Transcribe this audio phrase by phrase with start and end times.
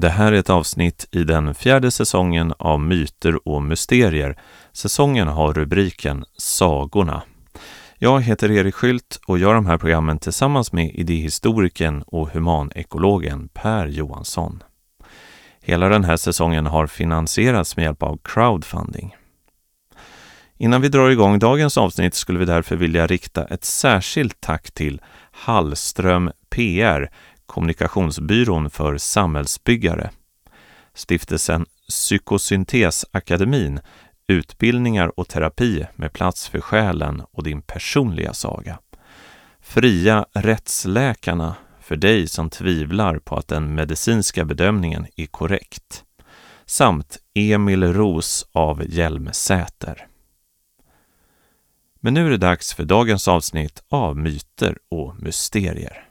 [0.00, 4.38] Det här är ett avsnitt i den fjärde säsongen av Myter och mysterier.
[4.72, 7.22] Säsongen har rubriken Sagorna.
[7.98, 13.86] Jag heter Erik Skylt och gör de här programmen tillsammans med idéhistorikern och humanekologen Per
[13.86, 14.62] Johansson.
[15.60, 19.16] Hela den här säsongen har finansierats med hjälp av crowdfunding.
[20.56, 25.00] Innan vi drar igång dagens avsnitt skulle vi därför vilja rikta ett särskilt tack till
[25.32, 27.10] Hallström PR,
[27.46, 30.10] kommunikationsbyrån för samhällsbyggare.
[30.94, 33.80] Stiftelsen Psykosyntesakademin,
[34.28, 38.78] utbildningar och terapi med plats för själen och din personliga saga.
[39.60, 46.04] Fria rättsläkarna, för dig som tvivlar på att den medicinska bedömningen är korrekt.
[46.64, 50.06] Samt Emil Ros av Hjälmsäter.
[52.00, 56.05] Men nu är det dags för dagens avsnitt av Myter och mysterier.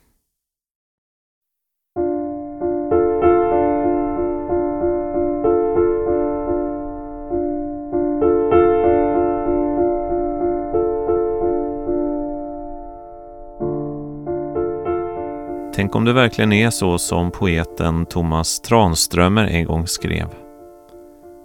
[15.75, 20.27] Tänk om det verkligen är så som poeten Thomas Tranströmer en gång skrev.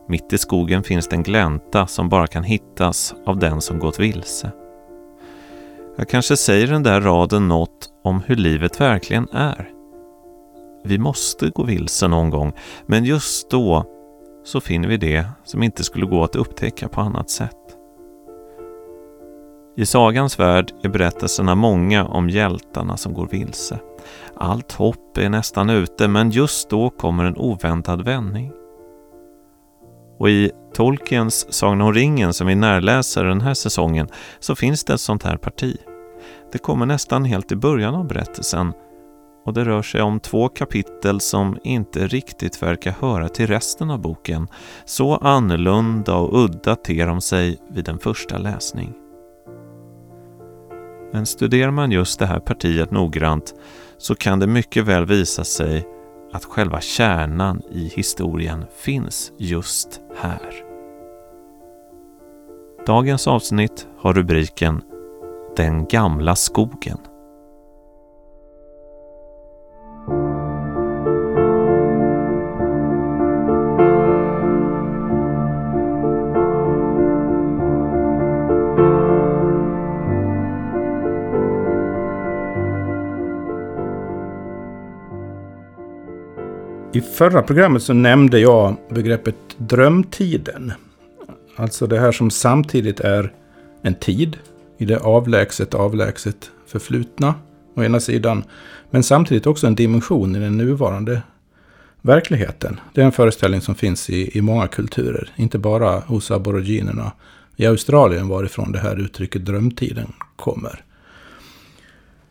[0.09, 4.00] Mitt i skogen finns det en glänta som bara kan hittas av den som gått
[4.00, 4.53] vilse.
[5.97, 9.70] Jag kanske säger den där raden något om hur livet verkligen är.
[10.84, 12.53] Vi måste gå vilse någon gång,
[12.87, 13.84] men just då
[14.44, 17.56] så finner vi det som inte skulle gå att upptäcka på annat sätt.
[19.77, 23.78] I sagans värld är berättelserna många om hjältarna som går vilse.
[24.43, 28.53] Allt hopp är nästan ute, men just då kommer en oväntad vändning.
[30.19, 34.95] Och i Tolkiens Sagan om ringen som vi närläser den här säsongen så finns det
[34.95, 35.77] ett sånt här parti.
[36.53, 38.73] Det kommer nästan helt i början av berättelsen
[39.45, 44.01] och det rör sig om två kapitel som inte riktigt verkar höra till resten av
[44.01, 44.49] boken.
[44.85, 48.93] Så annorlunda och udda ter de sig vid en första läsning.
[51.12, 53.55] Men studerar man just det här partiet noggrant
[54.00, 55.88] så kan det mycket väl visa sig
[56.33, 60.65] att själva kärnan i historien finns just här.
[62.87, 64.83] Dagens avsnitt har rubriken
[65.56, 66.99] Den gamla skogen.
[87.00, 90.72] I förra programmet så nämnde jag begreppet drömtiden.
[91.56, 93.33] Alltså det här som samtidigt är
[93.83, 94.38] en tid
[94.78, 97.34] i det avlägset avlägset förflutna
[97.75, 98.44] å ena sidan.
[98.91, 101.22] Men samtidigt också en dimension i den nuvarande
[102.03, 102.81] verkligheten.
[102.94, 105.32] Det är en föreställning som finns i, i många kulturer.
[105.37, 107.12] Inte bara hos aboriginerna
[107.56, 110.84] i Australien varifrån det här uttrycket drömtiden kommer.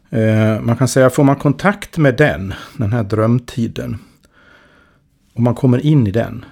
[0.09, 3.97] Eh, man kan säga, får man kontakt med den, den här drömtiden,
[5.39, 6.45] och man kommer in i den,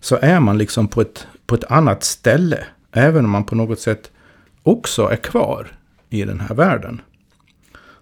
[0.00, 2.64] så är man liksom på ett, på ett annat ställe.
[2.90, 4.10] Även om man på något sätt
[4.62, 5.78] också är kvar
[6.10, 7.00] i den här världen.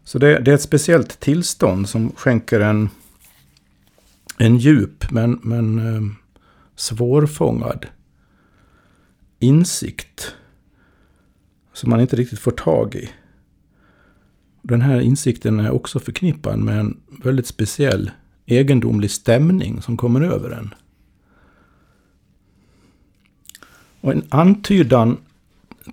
[0.05, 2.89] Så det, det är ett speciellt tillstånd som skänker en,
[4.39, 6.03] en djup men, men eh,
[6.77, 7.87] svårfångad
[9.39, 10.35] insikt.
[11.73, 13.11] Som man inte riktigt får tag i.
[14.63, 18.11] Den här insikten är också förknippad med en väldigt speciell
[18.51, 20.75] egendomlig stämning som kommer över en.
[24.01, 25.17] Och en antydan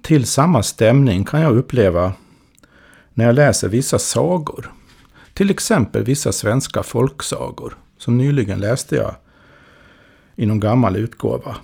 [0.01, 2.13] till samma stämning kan jag uppleva
[3.13, 4.72] när jag läser vissa sagor.
[5.34, 7.78] Till exempel vissa svenska folksagor.
[7.97, 9.16] Som nyligen läste jag
[10.35, 11.56] i någon gammal utgåva.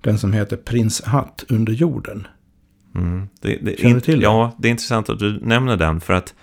[0.00, 2.26] Den som heter Prins Hatt under jorden.
[2.94, 3.28] Mm.
[3.40, 4.24] Det, det, Känner du till det?
[4.24, 6.00] Ja, det är intressant att du nämner den.
[6.00, 6.34] För att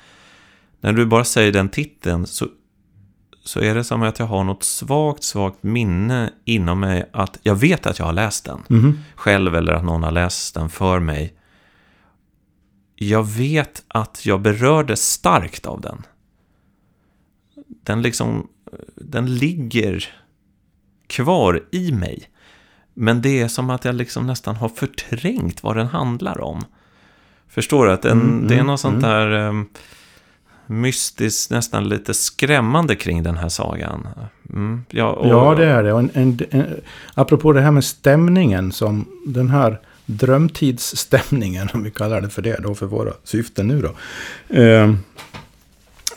[0.81, 2.47] när du bara säger den titeln så
[3.45, 7.55] så är det som att jag har något svagt, svagt minne inom mig att jag
[7.55, 8.99] vet att jag har läst den mm.
[9.16, 11.34] själv eller att någon har läst den för mig.
[12.96, 16.03] Jag vet att jag berördes starkt av den.
[17.84, 18.47] Den liksom,
[18.96, 20.05] den ligger
[21.08, 22.29] kvar i mig.
[22.93, 26.66] Men det är som att jag liksom nästan har förträngt vad den handlar om.
[27.47, 27.91] Förstår du?
[27.91, 29.09] Att den, mm, det är mm, något sånt mm.
[29.09, 29.31] där...
[29.31, 29.70] Um,
[30.67, 34.08] mystiskt, nästan lite skrämmande kring den här sagan.
[34.50, 35.94] Mm, ja, och, ja, det är det.
[35.94, 36.66] Och en, en, en,
[37.14, 42.59] apropå det här med stämningen, som den här drömtidsstämningen, om vi kallar det för det
[42.64, 43.91] då, för våra syften nu då.
[44.56, 44.94] Eh,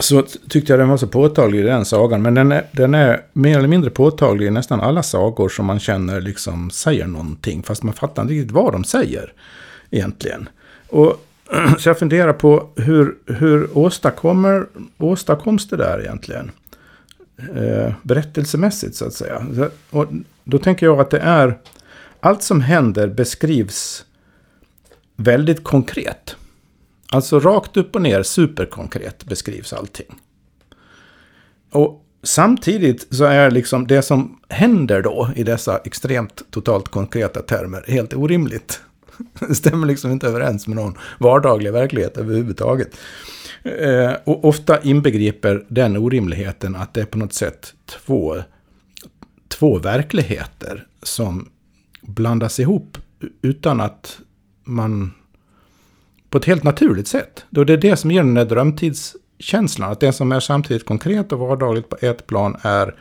[0.01, 2.23] så tyckte jag den var så påtaglig i den sagan.
[2.23, 5.81] Men den är, den är mer eller mindre påtaglig i nästan alla sagor som man
[5.81, 7.63] känner liksom säger någonting.
[7.63, 9.33] Fast man fattar inte riktigt vad de säger
[9.91, 10.49] egentligen.
[10.89, 11.25] Och,
[11.79, 14.67] så jag funderar på hur, hur åstadkommer,
[14.99, 16.51] åstadkoms det där egentligen?
[17.55, 19.47] Eh, berättelsemässigt så att säga.
[19.91, 20.07] Och
[20.45, 21.59] då tänker jag att det är
[22.21, 24.05] allt som händer beskrivs
[25.17, 26.37] väldigt konkret.
[27.11, 30.21] Alltså rakt upp och ner, superkonkret beskrivs allting.
[31.71, 37.85] Och samtidigt så är liksom det som händer då i dessa extremt totalt konkreta termer
[37.89, 38.81] helt orimligt.
[39.49, 42.97] Det stämmer liksom inte överens med någon vardaglig verklighet överhuvudtaget.
[43.63, 48.37] Eh, och ofta inbegriper den orimligheten att det är på något sätt två,
[49.49, 51.49] två verkligheter som
[52.03, 52.99] blandas ihop
[53.43, 54.21] utan att
[54.65, 55.13] man
[56.31, 57.45] på ett helt naturligt sätt.
[57.51, 59.93] Då det är det som ger den där drömtidskänslan.
[59.93, 63.01] Att det som är samtidigt konkret och vardagligt på ett plan är,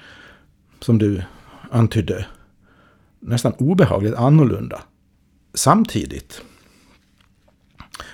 [0.80, 1.24] som du
[1.72, 2.25] antydde,
[3.19, 4.81] nästan obehagligt annorlunda.
[5.57, 6.42] Samtidigt.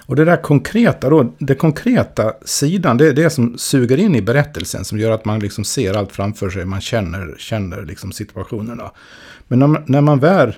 [0.05, 4.21] Och det där konkreta då, det konkreta sidan, det är det som suger in i
[4.21, 4.85] berättelsen.
[4.85, 8.91] Som gör att man liksom ser allt framför sig, man känner, känner liksom situationerna.
[9.47, 10.55] Men när man, när man väl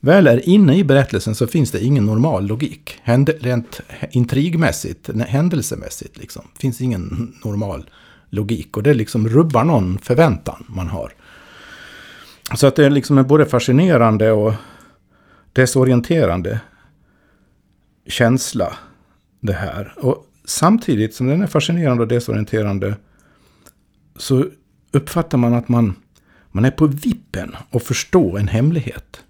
[0.00, 2.98] väl är inne i berättelsen så finns det ingen normal logik.
[3.02, 6.42] Händ rent intrigmässigt, händelsemässigt liksom.
[6.58, 7.90] Finns ingen normal
[8.30, 8.76] logik.
[8.76, 11.12] Och det liksom rubbar någon förväntan man har.
[12.54, 14.54] Så att det liksom är liksom både fascinerande och
[15.54, 16.60] desorienterande
[18.06, 18.72] känsla
[19.40, 19.94] det här.
[19.96, 22.96] Och samtidigt som den är fascinerande och desorienterande
[24.16, 24.46] så
[24.92, 25.96] uppfattar man att man,
[26.50, 29.24] man är på vippen att förstå en hemlighet.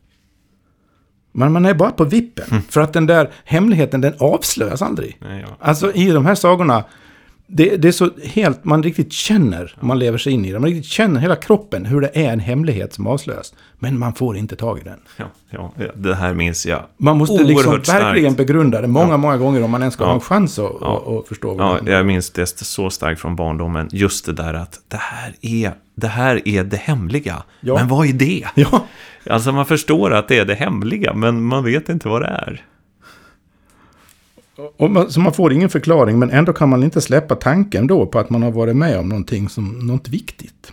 [1.32, 2.44] Men man är bara på vippen.
[2.50, 2.62] Mm.
[2.62, 5.19] För att den där hemligheten, den avslöjas aldrig.
[5.21, 5.56] Nej, ja.
[5.61, 6.85] Alltså i de här sagorna,
[7.46, 10.70] det, det, är så helt, man riktigt känner, man lever sig in i det, man
[10.70, 13.55] riktigt känner hela kroppen hur det är en hemlighet som avslöjas.
[13.79, 14.99] Men man får inte tag i den.
[15.17, 16.82] Ja, ja det här minns jag.
[16.96, 18.37] Man måste liksom verkligen starkt.
[18.37, 19.17] begrunda det många, ja.
[19.17, 20.08] många gånger om man ens ska ja.
[20.08, 21.19] ha en chans att, ja.
[21.20, 21.56] att förstå.
[21.58, 23.88] Ja, jag minns det så starkt från barndomen.
[23.93, 27.43] Just det där att det här är det här är det hemliga.
[27.61, 28.44] Men vad är det?
[28.55, 28.87] Ja.
[29.31, 32.64] Alltså man förstår att det är det hemliga, men man vet inte vad det är.
[34.56, 38.06] Och man, så man får ingen förklaring, men ändå kan man inte släppa tanken då
[38.06, 40.72] på att man har varit med om någonting som något viktigt.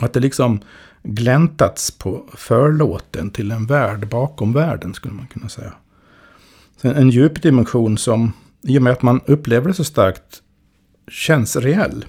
[0.00, 0.60] Att det liksom
[1.02, 5.72] gläntats på förlåten till en värld bakom världen, skulle man kunna säga.
[6.76, 8.32] Sen en djupdimension som,
[8.62, 10.42] i och med att man upplever det så starkt,
[11.08, 12.04] känns reell.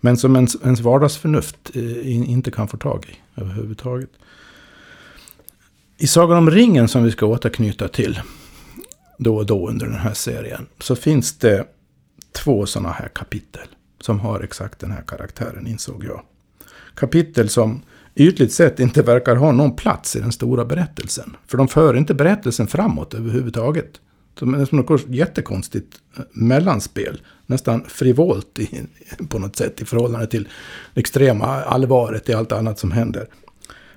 [0.00, 4.10] Men som ens, ens vardagsförnuft eh, inte kan få tag i överhuvudtaget.
[5.98, 8.20] I Sagan om ringen som vi ska återknyta till
[9.18, 10.66] då och då under den här serien.
[10.78, 11.66] Så finns det
[12.32, 13.68] två sådana här kapitel.
[14.00, 16.22] Som har exakt den här karaktären insåg jag.
[16.94, 17.82] Kapitel som
[18.14, 21.36] ytligt sett inte verkar ha någon plats i den stora berättelsen.
[21.46, 24.00] För de för inte berättelsen framåt överhuvudtaget.
[24.40, 27.22] Det är som något jättekonstigt eh, mellanspel.
[27.46, 28.82] Nästan frivolt i,
[29.28, 30.48] på något sätt i förhållande till
[30.94, 33.28] det extrema allvaret i allt annat som händer.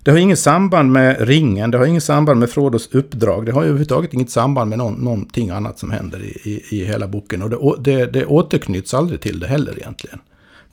[0.04, 3.46] Det har inget samband med ringen, det har inget samband med Frodos uppdrag.
[3.46, 7.08] Det har överhuvudtaget inget samband med någon, någonting annat som händer i, i, i hela
[7.08, 7.42] boken.
[7.42, 7.50] Och
[7.84, 10.20] det, det, det återknyts aldrig till det heller egentligen.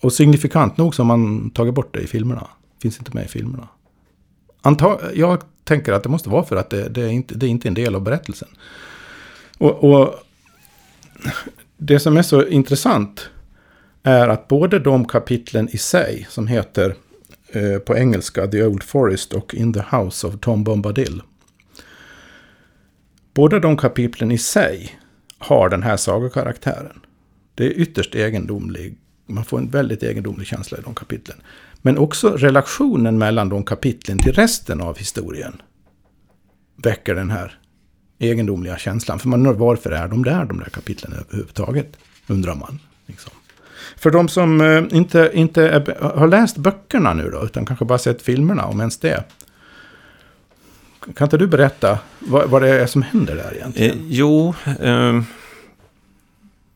[0.01, 2.47] Och signifikant nog så har man tagit bort det i filmerna.
[2.83, 3.69] Finns inte med i filmerna.
[4.63, 7.51] Anta jag tänker att det måste vara för att det, det, är inte, det är
[7.51, 8.49] inte en del av berättelsen.
[9.59, 10.15] Och, och
[11.77, 13.29] det som är så intressant
[14.03, 16.95] är att både de kapitlen i sig som heter
[17.49, 21.23] eh, på engelska The Old Forest och In the House of Tom Bombadil.
[23.35, 24.99] Båda de kapitlen i sig
[25.39, 27.01] har den här sagokaraktären.
[27.55, 28.99] Det är ytterst egendomlig.
[29.27, 31.37] Man får en väldigt egendomlig känsla i de kapitlen.
[31.83, 35.63] Men också relationen mellan de kapitlen till resten av historien
[36.77, 37.59] väcker den här
[38.19, 39.19] egendomliga känslan.
[39.19, 41.97] För man undrar varför är de där, de där kapitlen överhuvudtaget?
[42.27, 42.79] Undrar man.
[43.07, 43.33] Liksom.
[43.97, 47.99] För de som eh, inte, inte är, har läst böckerna nu då, utan kanske bara
[47.99, 49.25] sett filmerna, om ens det.
[51.17, 53.99] Kan inte du berätta vad, vad det är som händer där egentligen?
[53.99, 55.23] Eh, jo, eh,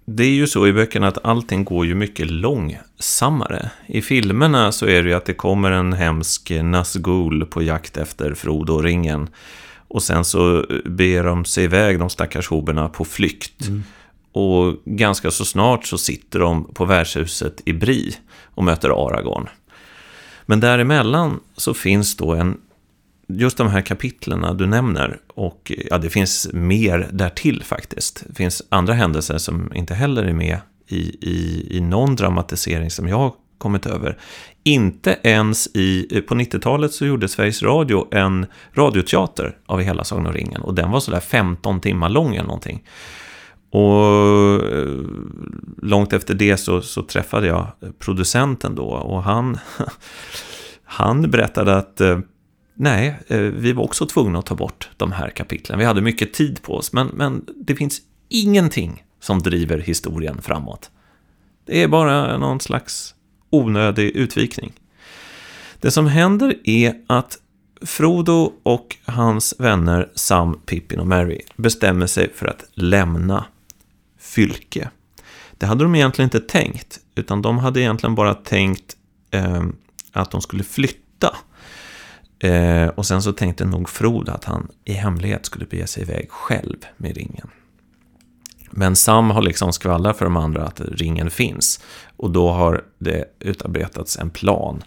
[0.04, 3.70] det är ju så i böckerna att allting går ju mycket långsammare.
[3.86, 8.34] I filmerna så är det ju att det kommer en hemsk Nazgul på jakt efter
[8.34, 8.82] Frodo
[9.88, 13.68] och sen så ber de sig iväg, de stackars hoberna, på flykt.
[13.68, 13.84] Mm.
[14.32, 18.16] Och ganska så snart så sitter de på värdshuset i Bri
[18.54, 19.48] och möter Aragorn.
[20.46, 22.60] Men däremellan så finns då en,
[23.28, 28.24] just de här kapitlerna du nämner, och ja, det finns mer därtill faktiskt.
[28.26, 30.58] Det finns andra händelser som inte heller är med
[30.88, 34.18] i, i, i någon dramatisering som jag har kommit över.
[34.62, 40.32] Inte ens i, på 90-talet så gjorde Sveriges Radio en radioteater av hela Sagan om
[40.32, 40.62] ringen.
[40.62, 42.82] Och den var sådär 15 timmar lång eller någonting.
[43.72, 44.98] Och eh,
[45.82, 47.66] långt efter det så, så träffade jag
[47.98, 49.58] producenten då och han,
[50.84, 52.18] han berättade att eh,
[52.74, 55.78] nej, eh, vi var också tvungna att ta bort de här kapitlen.
[55.78, 60.90] Vi hade mycket tid på oss, men, men det finns ingenting som driver historien framåt.
[61.64, 63.14] Det är bara någon slags
[63.50, 64.72] onödig utvikning.
[65.80, 67.38] Det som händer är att
[67.82, 73.44] Frodo och hans vänner Sam, Pippin och Mary bestämmer sig för att lämna
[74.34, 74.90] fylke.
[75.58, 78.96] Det hade de egentligen inte tänkt, utan de hade egentligen bara tänkt
[79.30, 79.62] eh,
[80.12, 81.36] att de skulle flytta.
[82.38, 86.30] Eh, och sen så tänkte nog Frodo att han i hemlighet skulle bege sig iväg
[86.30, 87.48] själv med ringen.
[88.70, 91.80] Men Sam har liksom skvallrat för de andra att ringen finns.
[92.16, 94.82] Och då har det utarbetats en plan.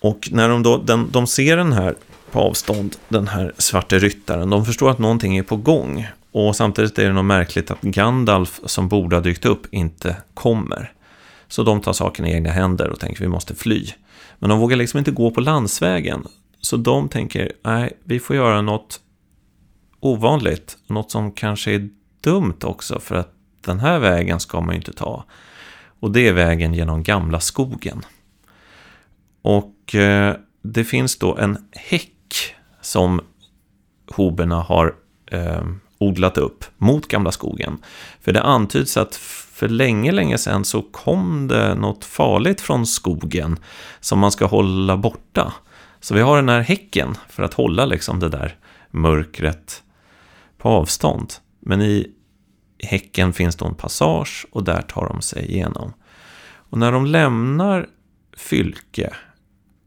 [0.00, 1.94] Och när de då den, de ser den här
[2.30, 6.06] på avstånd, den här svarte ryttaren, de förstår att någonting är på gång.
[6.34, 10.92] Och samtidigt är det nog märkligt att Gandalf, som borde ha dykt upp, inte kommer.
[11.48, 13.86] Så de tar saken i egna händer och tänker vi måste fly.
[14.38, 16.26] Men de vågar liksom inte gå på landsvägen.
[16.60, 19.00] Så de tänker, nej, vi får göra något
[20.00, 20.78] ovanligt.
[20.86, 21.88] Något som kanske är
[22.20, 25.24] dumt också, för att den här vägen ska man ju inte ta.
[26.00, 28.02] Och det är vägen genom gamla skogen.
[29.42, 33.20] Och eh, det finns då en häck som
[34.06, 34.94] hoberna har
[35.26, 35.62] eh,
[35.98, 37.78] odlat upp mot gamla skogen.
[38.20, 39.16] För det antyds att
[39.54, 43.58] för länge, länge sedan så kom det något farligt från skogen
[44.00, 45.52] som man ska hålla borta.
[46.00, 48.56] Så vi har den här häcken för att hålla liksom det där
[48.90, 49.82] mörkret
[50.58, 51.32] på avstånd.
[51.60, 52.10] Men i
[52.78, 55.92] häcken finns då en passage och där tar de sig igenom.
[56.70, 57.88] Och när de lämnar
[58.36, 59.14] Fylke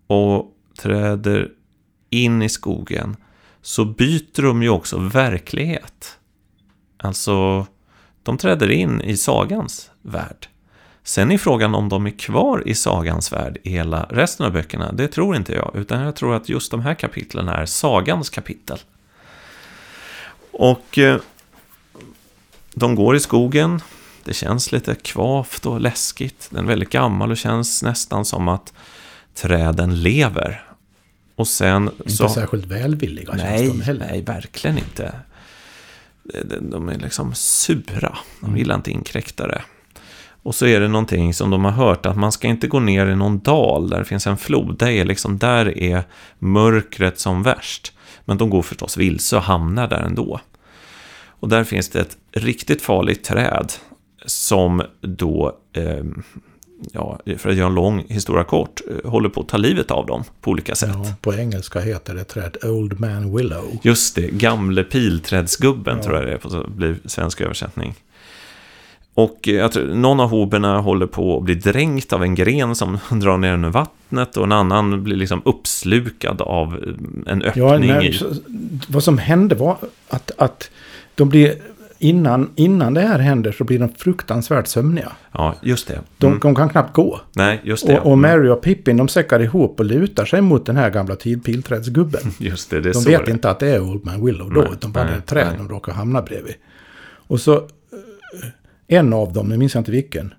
[0.08, 1.50] och träder
[2.10, 3.16] in i skogen
[3.68, 6.18] så byter de ju också verklighet.
[6.98, 7.68] Alltså,
[8.24, 10.48] de träder in i sagans värld.
[11.04, 14.92] Sen är frågan om de är kvar i sagans värld i hela resten av böckerna.
[14.92, 18.80] Det tror inte jag, utan jag tror att just de här kapitlen är sagans kapitel.
[20.52, 21.20] Och eh,
[22.74, 23.82] de går i skogen.
[24.24, 26.48] Det känns lite kvavt och läskigt.
[26.52, 28.74] Den är väldigt gammal och känns nästan som att
[29.34, 30.67] träden lever.
[31.38, 32.30] Och sen inte så...
[32.30, 34.08] särskilt välvilliga nej, känns de heller.
[34.10, 35.14] Nej, verkligen inte.
[36.62, 38.18] De är liksom sura.
[38.40, 38.58] De mm.
[38.58, 39.62] gillar inte inkräktare.
[40.44, 43.08] Och så är det någonting som de har hört att man ska inte gå ner
[43.08, 44.78] i någon dal där det finns en flod.
[44.78, 46.04] Där är, liksom, där är
[46.40, 47.94] mörkret som värst.
[48.26, 50.40] Men de går förstås vilse och hamnar där ändå.
[51.40, 53.74] Och där finns det ett riktigt farligt träd
[54.26, 56.04] som då, eh,
[56.92, 60.06] ja, för att göra en lång historia kort, eh, håller på att ta livet av
[60.06, 60.90] dem på olika sätt.
[60.94, 63.78] Ja, på engelska heter det träd Old Man Willow.
[63.82, 66.04] Just det, gamle pilträdsgubben ja.
[66.04, 67.96] tror jag det är på blir svensk översättning.
[69.18, 73.00] Och jag tror, någon av hoberna håller på att bli dränkt av en gren som
[73.12, 76.96] drar ner under vattnet och en annan blir liksom uppslukad av
[77.28, 77.66] en öppning.
[77.66, 78.20] Ja, nej, i...
[78.88, 79.78] Vad som hände var
[80.10, 80.70] att, att
[81.16, 81.56] de blir,
[82.00, 85.12] innan, innan det här händer så blir de fruktansvärt sömniga.
[85.32, 85.94] Ja, just det.
[85.94, 86.06] Mm.
[86.18, 87.22] De, de, kan knappt gå.
[87.34, 88.00] Nej, just det.
[88.00, 91.16] Och, och Mary och Pippin de säckar ihop och lutar sig mot den här gamla
[91.16, 92.22] pilträdsgubben.
[92.38, 93.32] Just det, det är De så vet det.
[93.32, 95.92] inte att det är Old Man Willow då, nej, utan bara ett träd de råkar
[95.94, 96.56] hamna bredvid.
[97.28, 97.62] Och så, eh,
[98.88, 100.34] en av dem, jag minns inte vilken,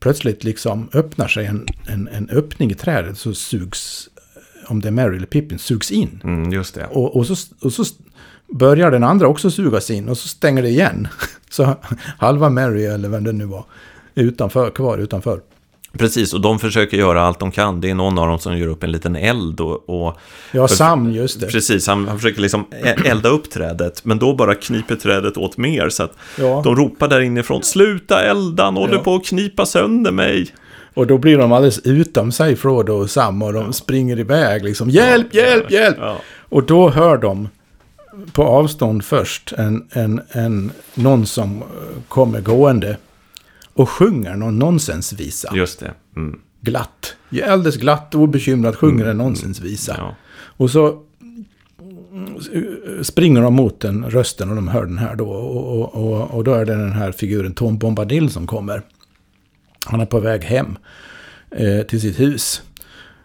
[0.00, 4.08] plötsligt liksom öppnar sig en, en, en öppning i trädet så sugs,
[4.66, 6.20] om det är Mary eller Pippin, sugs in.
[6.24, 6.86] Mm, just det.
[6.86, 7.84] Och, och, så, och så
[8.58, 11.08] börjar den andra också sugas in och så stänger det igen.
[11.50, 11.76] Så
[12.18, 13.64] halva Mary, eller vem det nu var,
[14.14, 15.40] är utanför, kvar utanför.
[15.98, 17.80] Precis, och de försöker göra allt de kan.
[17.80, 19.60] Det är någon av dem som gör upp en liten eld.
[19.60, 20.18] Och, och
[20.52, 21.46] ja, Sam, just det.
[21.46, 22.66] Precis, han, han, försöker liksom
[23.04, 24.04] elda upp trädet.
[24.04, 25.88] Men då bara kniper trädet åt mer.
[25.88, 26.60] Så att ja.
[26.64, 29.02] de ropar där inifrån, sluta elda, han håller ja.
[29.02, 30.46] på att knipa sönder mig.
[30.94, 33.72] Och då blir de alldeles utom sig, Frodo och Sam, och de ja.
[33.72, 35.96] springer iväg liksom, hjälp, hjälp, hjälp!
[36.48, 37.48] Och då hör de
[38.32, 41.62] på avstånd först en, en, en, någon som
[42.08, 42.96] kommer gående
[43.74, 45.56] och sjunger någon nonsensvisa.
[45.56, 45.94] Just det.
[46.16, 46.40] Mm.
[46.60, 47.16] Glatt.
[47.46, 49.94] Alldeles glatt och obekymrat sjunger en nonsensvisa.
[49.98, 50.14] Ja.
[50.56, 51.02] Och så
[53.02, 55.30] springer de mot den rösten och de hör den här då.
[55.30, 58.82] Och, och, och, då är det den här figuren Tom Bombadil som kommer.
[59.86, 60.78] Han är på väg hem
[61.50, 62.62] eh, till sitt hus.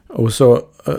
[0.08, 0.54] Och så
[0.86, 0.94] eh,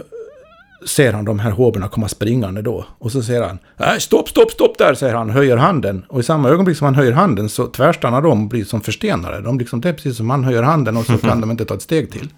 [0.86, 2.84] ser han de här hoberna komma springande då.
[2.98, 6.04] Och så säger han Nej, stopp, stopp, stopp där, säger han, höjer handen.
[6.08, 9.40] Och i samma ögonblick som han höjer handen så tvärstannar de och blir som förstenade.
[9.40, 11.74] De liksom, det är precis som han höjer handen och så kan de inte ta
[11.74, 12.28] ett steg till.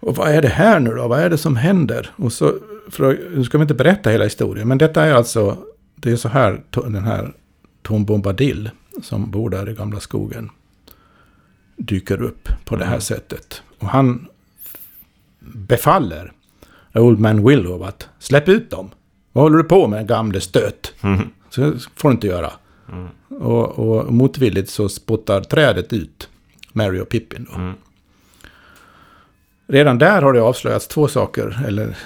[0.00, 1.08] Och vad är det här nu då?
[1.08, 2.10] Vad är det som händer?
[2.16, 2.54] Och så,
[2.90, 5.56] för, nu ska vi inte berätta hela historien, men detta är alltså,
[5.96, 7.32] det är så här den här
[7.82, 8.70] Tom Bombadil
[9.02, 10.50] som bor där i gamla skogen
[11.76, 13.00] dyker upp på det här mm.
[13.00, 13.62] sättet.
[13.78, 14.28] Och han
[15.40, 16.32] befaller
[16.94, 18.90] Old Man Willow att släpp ut dem.
[19.32, 20.92] Vad håller du på med gamle stöt?
[21.00, 21.20] Mm.
[21.50, 22.52] Så får du inte göra.
[22.92, 23.08] Mm.
[23.42, 26.28] Och, och motvilligt så spottar trädet ut
[26.72, 27.46] Mary och Pippin.
[27.50, 27.58] Då.
[27.58, 27.74] Mm.
[29.66, 31.96] Redan där har det avslöjats två saker, eller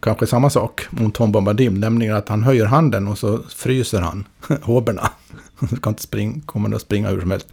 [0.00, 1.72] kanske samma sak, om Tom Bombadil.
[1.72, 4.24] Nämligen att han höjer handen och så fryser han
[4.62, 5.10] hoberna.
[5.54, 7.48] Han ska inte springa, kommer att springa hur som helst.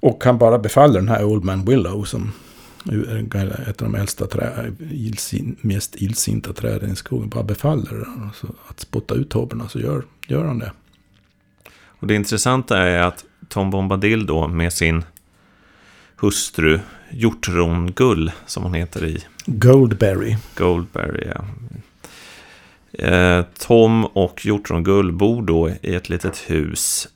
[0.00, 2.32] Och han bara befaller den här Old Man Willow som
[3.68, 7.28] ett av de äldsta trä, ilsin, mest ilsinta träden i skogen.
[7.28, 10.72] Bara befaller alltså, att spotta ut hoberna så gör, gör han det.
[11.86, 15.04] Och det intressanta är att Tom Bombadil då med sin
[16.16, 19.24] hustru Hjortrongull, som hon heter i...
[19.46, 20.36] Goldberry.
[20.56, 21.44] Goldberry, ja.
[22.98, 27.08] Eh, Tom och Hjortrongull bor då i ett litet hus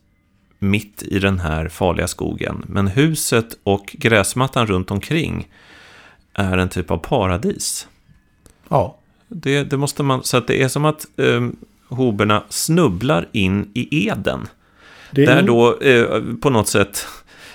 [0.58, 2.64] mitt i den här farliga skogen.
[2.66, 5.48] Men huset och gräsmattan runt omkring
[6.34, 7.88] är en typ av paradis.
[8.68, 8.98] Ja.
[9.28, 11.48] Det, det måste man, så att det är som att eh,
[11.88, 14.48] hoberna snubblar in i Eden.
[15.10, 17.06] Det är där då eh, på något sätt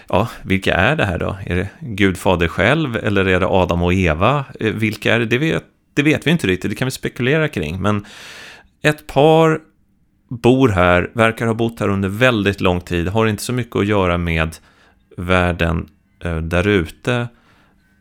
[0.09, 1.37] ja, vilka är det här då?
[1.45, 4.45] Är det Gud fader själv eller är det Adam och Eva?
[4.59, 5.25] Eh, vilka är det?
[5.25, 7.81] Det vet, det vet vi inte riktigt, det kan vi spekulera kring.
[7.81, 8.05] Men
[8.81, 9.59] ett par
[10.41, 13.87] bor här, verkar ha bott här under väldigt lång tid, har inte så mycket att
[13.87, 14.55] göra med
[15.17, 15.89] världen
[16.23, 17.27] eh, där ute.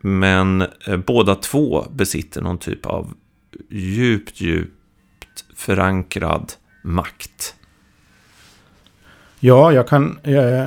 [0.01, 3.15] Men eh, båda två besitter någon typ av
[3.71, 7.55] djupt, djupt förankrad makt.
[9.41, 10.19] Ja, jag kan...
[10.23, 10.67] eh,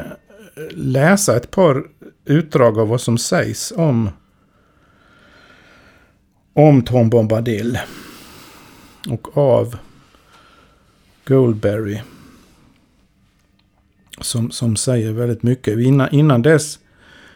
[0.72, 1.84] läsa ett par
[2.25, 4.10] utdrag av vad som sägs om,
[6.53, 7.79] om Tom Bombadil.
[9.10, 9.78] Och av
[11.26, 12.02] Goldberry.
[14.22, 15.80] Som, som säger väldigt mycket.
[15.80, 16.80] Innan, innan, dess,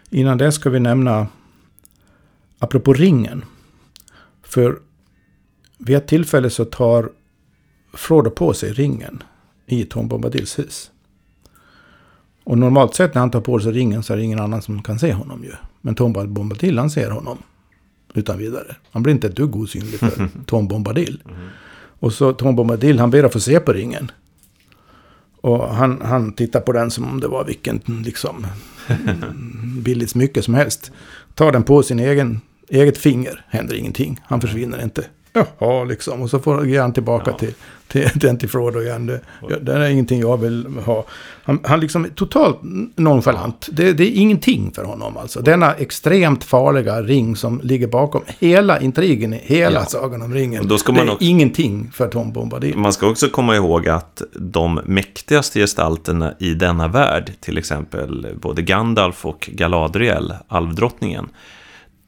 [0.09, 1.27] innan dess ska vi nämna,
[2.59, 3.45] apropå ringen.
[4.43, 4.79] För
[5.77, 7.09] vid ett tillfälle så tar
[7.93, 9.23] Frodo på sig ringen
[9.65, 10.91] i Tom Bombadils hus.
[12.43, 14.83] Och normalt sett när han tar på sig ringen så är det ingen annan som
[14.83, 15.51] kan se honom ju.
[15.81, 17.37] Men Tom Bombadil han ser honom.
[18.13, 18.75] Utan vidare.
[18.91, 21.21] Han blir inte ett dugg osynlig för Tom Bombadil.
[21.25, 21.49] Mm.
[21.99, 24.11] Och så Tom Bombadil han ber att få se på ringen.
[25.41, 28.47] Och han, han tittar på den som om det var vilken liksom
[29.83, 30.91] billigt smycke som helst.
[31.35, 34.19] Tar den på sin egen, eget finger, händer ingenting.
[34.23, 35.05] Han försvinner inte.
[35.33, 36.21] Jaha, liksom.
[36.21, 37.37] Och så får han tillbaka ja.
[37.37, 37.53] till,
[37.89, 38.49] till till
[38.83, 39.05] igen.
[39.05, 39.21] Det,
[39.61, 41.05] det är ingenting jag vill ha.
[41.43, 42.57] Han, han liksom är totalt
[42.95, 43.69] nonchalant.
[43.71, 45.41] Det, det, är ingenting för honom alltså.
[45.41, 49.85] Denna extremt farliga ring som ligger bakom hela intrigen i hela ja.
[49.85, 50.67] Sagan om ringen.
[50.67, 52.77] det är också, ingenting för Tom Bombadil.
[52.77, 58.61] Man ska också komma ihåg att de mäktigaste gestalterna i denna värld, till exempel både
[58.61, 61.29] Gandalf och Galadriel, alvdrottningen,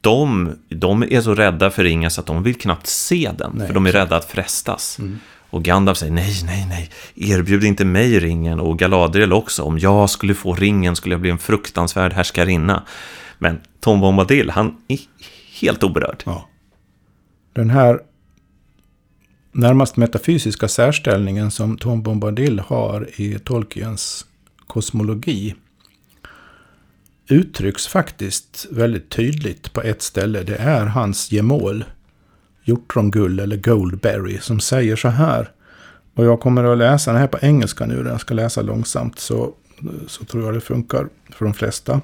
[0.00, 3.52] de, de är så rädda för ringen så att de vill knappt se den.
[3.54, 4.98] Nej, för de är rädda att frestas.
[4.98, 5.18] Mm.
[5.52, 8.60] Och Gandalf säger nej, nej, nej, erbjud inte mig ringen.
[8.60, 12.82] Och Galadriel också, om jag skulle få ringen skulle jag bli en fruktansvärd härskarinna.
[13.38, 14.98] Men Tom Bombadil, han är
[15.60, 16.22] helt oberörd.
[16.26, 16.48] Ja.
[17.52, 18.00] Den här
[19.52, 24.26] närmast metafysiska särställningen som Tom Bombadil har i Tolkiens
[24.66, 25.54] kosmologi
[27.28, 30.42] uttrycks faktiskt väldigt tydligt på ett ställe.
[30.42, 31.84] Det är hans gemål,
[32.64, 35.50] hjortrongull eller goldberry, som säger så här.
[36.14, 39.54] Och jag kommer att läsa den här på engelska nu, jag ska läsa långsamt så,
[40.06, 42.00] så tror jag det funkar för de flesta.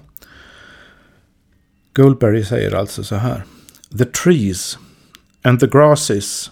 [1.92, 3.44] Goldberry säger alltså så här.
[3.99, 4.79] The trees
[5.42, 6.51] and the grasses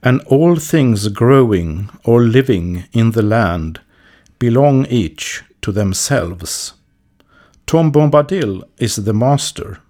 [0.00, 3.78] and all things growing or living in the land
[4.38, 6.74] belong each to themselves.
[7.64, 9.80] Tom Bombadil is the master.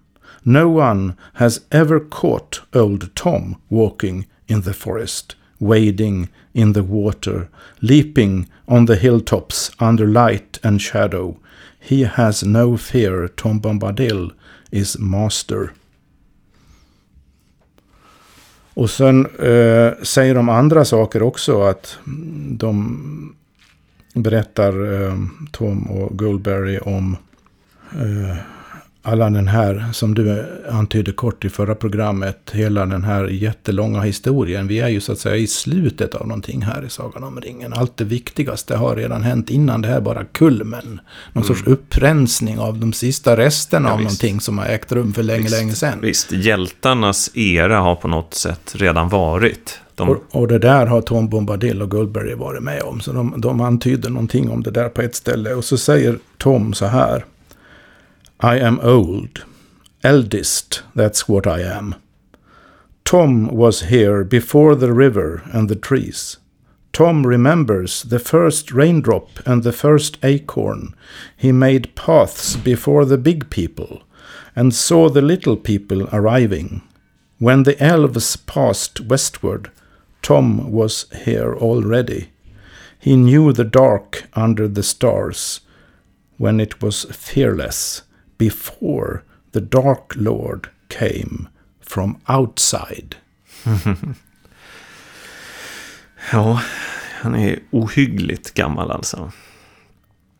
[0.47, 7.49] No one has ever caught old Tom walking in the forest, wading in the water,
[7.81, 11.37] leaping on the hilltops under light and shadow.
[11.79, 13.27] He has no fear.
[13.27, 14.31] Tom Bombadil
[14.71, 15.71] is master.
[18.73, 21.61] Och sen eh, säger de andra saker också.
[21.61, 21.99] Att
[22.51, 23.35] de
[24.13, 25.15] berättar eh,
[25.51, 27.17] Tom och Goldberry om
[27.91, 28.37] Eh,
[29.07, 34.67] alla den här, som du antydde kort i förra programmet, hela den här jättelånga historien.
[34.67, 37.73] Vi är ju så att säga i slutet av någonting här i Sagan om ringen.
[37.73, 40.99] Allt det viktigaste har redan hänt innan det här bara kulmen.
[41.33, 41.47] Någon mm.
[41.47, 44.05] sorts upprensning av de sista resterna ja, av visst.
[44.05, 45.99] någonting som har ägt rum för länge, visst, länge sedan.
[46.01, 49.79] Visst, hjältarnas era har på något sätt redan varit.
[49.95, 50.09] De...
[50.09, 52.99] Och, och, det där har Tom Bombadil och Gullberg varit med om.
[52.99, 55.53] Så de, de antyder någonting om det där på ett ställe.
[55.53, 57.25] Och så säger Tom så här.
[58.39, 59.45] I am old.
[60.03, 61.95] Eldest, that's what I am.
[63.03, 66.37] Tom was here before the river and the trees.
[66.93, 70.93] Tom remembers the first raindrop and the first acorn.
[71.35, 74.03] He made paths before the big people
[74.55, 76.83] and saw the little people arriving.
[77.39, 79.71] When the elves passed westward,
[80.21, 82.29] Tom was here already.
[82.99, 85.61] He knew the dark under the stars
[86.37, 88.03] when it was fearless
[88.37, 89.19] before
[89.53, 91.47] the Dark Lord came
[91.81, 93.15] from outside.
[96.31, 96.61] ja,
[97.21, 99.31] han är ohyggligt gammal alltså.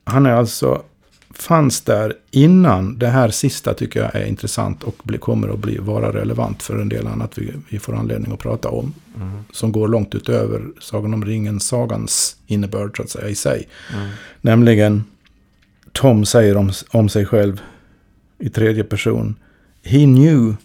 [0.04, 0.84] Han är alltså,
[1.30, 2.98] fanns där innan.
[2.98, 6.82] Det här sista tycker jag är intressant och bli, kommer att bli, vara relevant för
[6.82, 8.94] en del annat vi, vi får anledning att prata om.
[9.16, 9.44] Mm.
[9.52, 13.68] Som går långt utöver Sagan om ringen-sagans innebörd så att säga i sig.
[13.94, 14.10] Mm.
[14.42, 15.04] Nämligen,
[15.92, 17.62] Tom säger om, om sig själv,
[18.40, 19.36] i tredje person.
[19.84, 20.56] He knew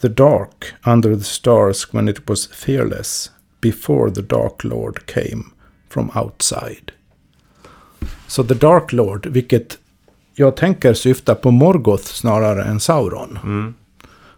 [0.00, 5.44] the dark under the stars when it was fearless before the dark lord came
[5.88, 6.92] from outside.
[8.26, 9.78] Så the dark lord, vilket
[10.34, 13.38] jag tänker syftar på Morgoth snarare än Sauron.
[13.42, 13.74] Mm.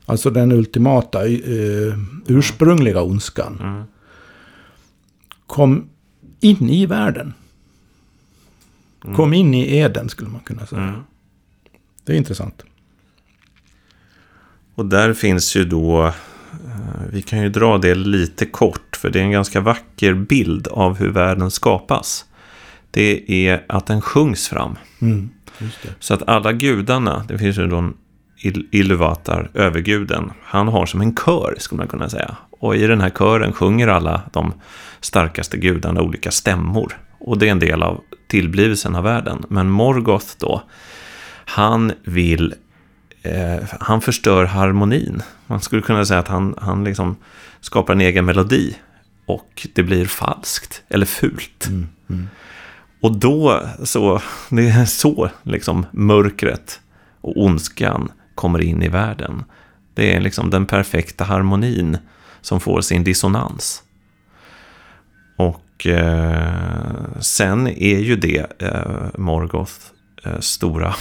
[0.06, 3.58] Alltså den ultimata, uh, ursprungliga ondskan.
[3.60, 3.82] Mm.
[5.46, 5.88] Kom
[6.40, 7.34] in i världen.
[9.04, 9.16] Mm.
[9.16, 10.82] Kom in i Eden skulle man kunna säga.
[10.82, 11.00] Mm.
[12.04, 12.62] Det är intressant.
[14.78, 16.12] Och där finns ju då, eh,
[17.12, 20.98] vi kan ju dra det lite kort, för det är en ganska vacker bild av
[20.98, 22.24] hur världen skapas.
[22.90, 24.76] Det är att den sjungs fram.
[25.00, 25.30] Mm,
[25.98, 27.92] Så att alla gudarna, det finns ju då
[28.70, 32.36] Iluvatar, överguden, han har som en kör skulle man kunna säga.
[32.50, 34.52] Och i den här kören sjunger alla de
[35.00, 36.98] starkaste gudarna olika stämmor.
[37.18, 39.44] Och det är en del av tillblivelsen av världen.
[39.48, 40.62] Men Morgoth då,
[41.44, 42.54] han vill
[43.22, 45.22] eh, han förstör harmonin.
[45.46, 47.16] Man skulle kunna säga att han, han liksom
[47.60, 48.76] skapar en egen melodi
[49.26, 51.66] och det blir falskt eller fult.
[51.66, 52.28] Mm, mm.
[53.00, 56.80] Och då så, det är så liksom mörkret
[57.20, 59.44] och ondskan kommer in i världen.
[59.94, 61.98] Det är liksom den perfekta harmonin
[62.40, 63.82] som får sin dissonans.
[65.36, 69.74] Och eh, sen är ju det eh, Morgoth
[70.24, 70.94] eh, stora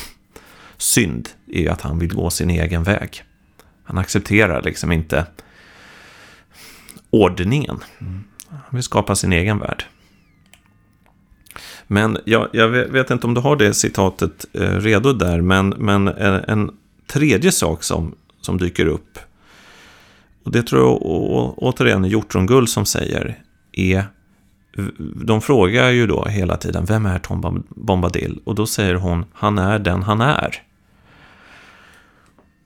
[0.78, 3.24] synd är ju att han vill gå sin egen väg.
[3.84, 5.26] Han accepterar liksom inte
[7.10, 7.80] ordningen.
[8.50, 9.84] Han vill skapa sin egen värld.
[11.88, 16.08] Men jag, jag vet inte om du har det citatet eh, redo där, men, men
[16.08, 16.72] eh, en,
[17.08, 19.20] tredje sak som, som dyker upp,
[20.44, 20.98] och det tror jag
[21.58, 24.06] återigen är Hjortrongull som säger, är
[25.16, 28.40] de frågar ju då hela tiden, vem är Tom Bombadil?
[28.44, 30.66] Och då säger hon, han är den han är.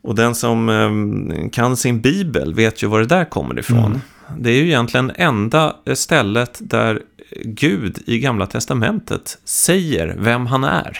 [0.01, 3.85] Och den som eh, kan sin bibel vet ju var det där kommer ifrån.
[3.85, 3.99] Mm.
[4.37, 7.01] Det är ju egentligen enda stället där
[7.43, 10.97] Gud i Gamla Testamentet säger vem han är.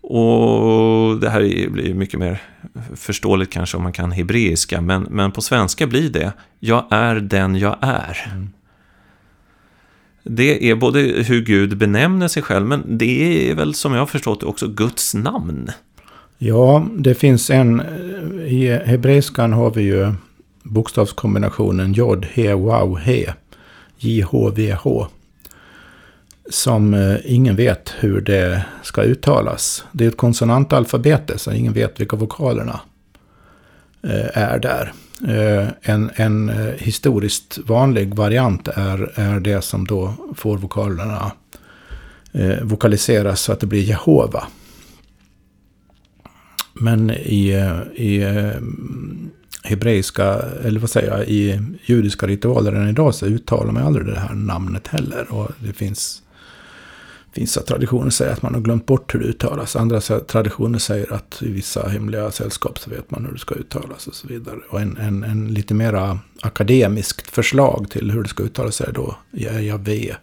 [0.00, 2.42] Och det här blir mycket mer
[2.96, 7.56] förståeligt kanske om man kan hebreiska, men, men på svenska blir det Jag är den
[7.56, 8.30] jag är.
[8.32, 8.50] Mm.
[10.22, 14.06] Det är både hur Gud benämner sig själv, men det är väl som jag har
[14.06, 15.70] förstått det också Guds namn.
[16.42, 17.80] Ja, det finns en...
[17.80, 20.12] Eh, I hebreiskan har vi ju
[20.62, 23.34] bokstavskombinationen jod, he, wow, he.
[23.98, 25.06] J-H-V-H.
[26.50, 29.84] Som eh, ingen vet hur det ska uttalas.
[29.92, 32.80] Det är ett konsonantalfabete så ingen vet vilka vokalerna
[34.02, 34.92] eh, är där.
[35.82, 41.32] En, en historiskt vanlig variant är, är det som då får vokalerna
[42.62, 44.46] vokaliseras så att det blir Jehova.
[46.80, 48.60] Men i, i eh,
[49.62, 50.24] hebreiska,
[50.64, 54.34] eller vad säger jag, i judiska ritualer än idag så uttalar man aldrig det här
[54.34, 55.32] namnet heller.
[55.32, 56.22] Och det finns
[57.34, 59.76] vissa traditioner säger att man har glömt bort hur det uttalas.
[59.76, 64.06] Andra traditioner säger att i vissa hemliga sällskap så vet man hur det ska uttalas
[64.06, 64.58] och så vidare.
[64.68, 69.16] Och en, en, en lite mera akademiskt förslag till hur det ska uttalas är då
[69.60, 70.14] Javé.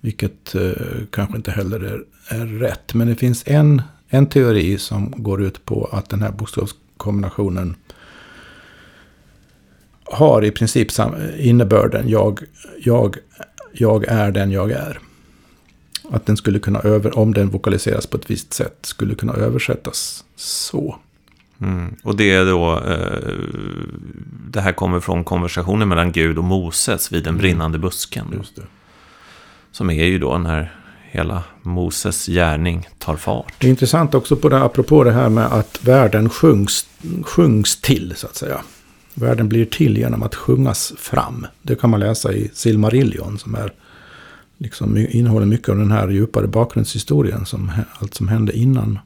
[0.00, 0.72] Vilket eh,
[1.10, 2.94] kanske inte heller är, är rätt.
[2.94, 7.76] Men det finns en en teori som går ut på att den här bokstavskombinationen
[10.04, 10.88] har i princip
[11.38, 12.40] innebörden jag,
[12.78, 13.16] jag,
[13.72, 14.98] jag är den jag är.
[16.10, 20.24] Att den skulle kunna över, om den vokaliseras på ett visst sätt, skulle kunna översättas
[20.36, 20.96] så.
[21.60, 21.96] Mm.
[22.02, 23.32] Och det är då, eh,
[24.50, 27.38] det här kommer från konversationen mellan Gud och Moses vid den mm.
[27.38, 28.26] brinnande busken.
[28.36, 28.62] Just det.
[29.72, 30.74] Som är ju då när
[31.10, 33.54] hela Moses gärning tar fart.
[33.58, 36.86] Det är intressant också på det, apropå det här med att världen sjungs,
[37.22, 38.60] sjungs till, så att säga.
[39.14, 41.46] Världen blir till genom att sjungas fram.
[41.62, 43.72] Det kan man läsa i Silmarillion som är,
[44.58, 47.46] liksom, innehåller mycket av den här djupare bakgrundshistorien.
[47.46, 48.98] Som, allt som hände innan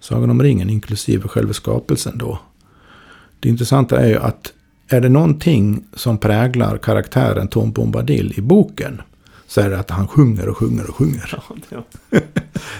[0.00, 2.38] Sagan om ringen, inklusive själva skapelsen då.
[3.40, 4.52] Det intressanta är ju att
[4.88, 9.02] är det någonting som präglar karaktären Tom Bombadil i boken
[9.46, 11.38] så är det att han sjunger och sjunger och sjunger.
[11.70, 11.84] Ja,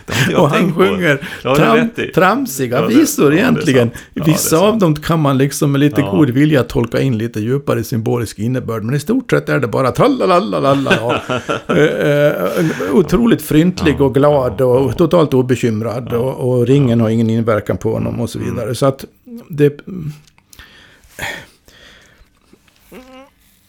[0.06, 3.90] det och han sjunger tram, tramsiga ja, visor det, egentligen.
[4.14, 7.84] Ja, Vissa av dem kan man liksom med lite god vilja tolka in lite djupare
[7.84, 8.82] symbolisk innebörd.
[8.82, 11.22] Men i stort sett är det bara tralalalala.
[11.68, 12.54] Eh, eh,
[12.92, 16.12] otroligt fryntlig och glad och totalt obekymrad.
[16.12, 18.62] Och, och ringen har ingen inverkan på honom och så vidare.
[18.62, 18.74] Mm.
[18.74, 19.04] Så att
[19.48, 19.80] det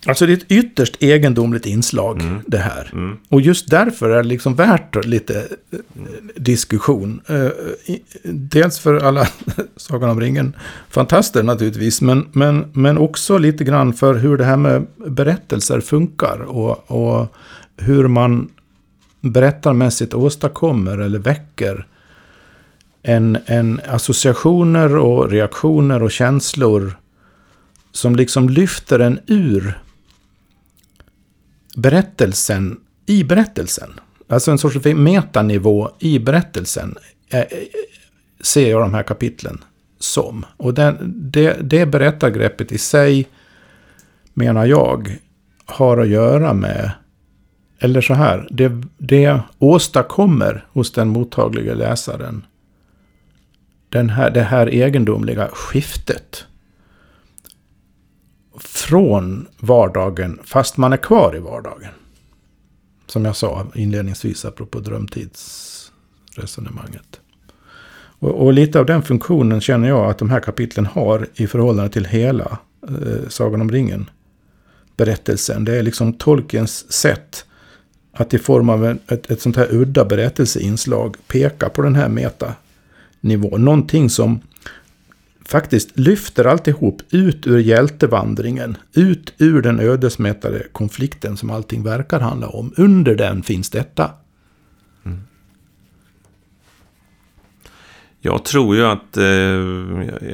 [0.07, 2.41] Alltså det är ett ytterst egendomligt inslag mm.
[2.47, 2.89] det här.
[2.93, 3.17] Mm.
[3.29, 5.79] Och just därför är det liksom värt lite eh,
[6.35, 7.21] diskussion.
[7.29, 7.49] Uh,
[8.23, 9.27] dels för alla
[9.77, 10.55] Sagan om ringen
[10.89, 12.01] fantaster naturligtvis.
[12.01, 16.39] Men, men, men också lite grann för hur det här med berättelser funkar.
[16.39, 17.35] Och, och
[17.77, 18.49] hur man
[19.21, 21.87] berättarmässigt åstadkommer eller väcker
[23.03, 26.97] en, en associationer och reaktioner och känslor
[27.91, 29.79] som liksom lyfter en ur
[31.75, 33.89] berättelsen i berättelsen.
[34.27, 36.95] Alltså en sorts metanivå i berättelsen
[37.29, 37.47] eh, eh,
[38.41, 39.63] ser jag de här kapitlen
[39.99, 40.45] som.
[40.57, 43.27] Och den, det, det berättargreppet i sig,
[44.33, 45.17] menar jag,
[45.65, 46.91] har att göra med,
[47.79, 52.45] eller så här, det, det åstadkommer hos den mottagliga läsaren
[53.89, 56.45] den här, det här egendomliga skiftet
[58.59, 61.91] från vardagen fast man är kvar i vardagen.
[63.07, 67.19] Som jag sa inledningsvis apropå drömtidsresonemanget.
[68.19, 71.91] Och, och, lite av den funktionen känner jag att de här kapitlen har i förhållande
[71.91, 74.09] till hela eh, Sagan om ringen.
[74.97, 75.65] Berättelsen.
[75.65, 77.45] Det är liksom tolkens sätt
[78.13, 83.65] att i form av ett, ett sånt här udda berättelseinslag peka på den här metanivån.
[83.65, 84.39] Någonting som
[85.45, 88.77] faktiskt lyfter alltihop ut ur hjältevandringen.
[88.93, 92.73] Ut ur den ödesmättade konflikten som allting verkar handla om.
[92.77, 94.11] Under den finns detta.
[95.05, 95.19] Mm.
[98.21, 99.25] Jag tror ju att eh,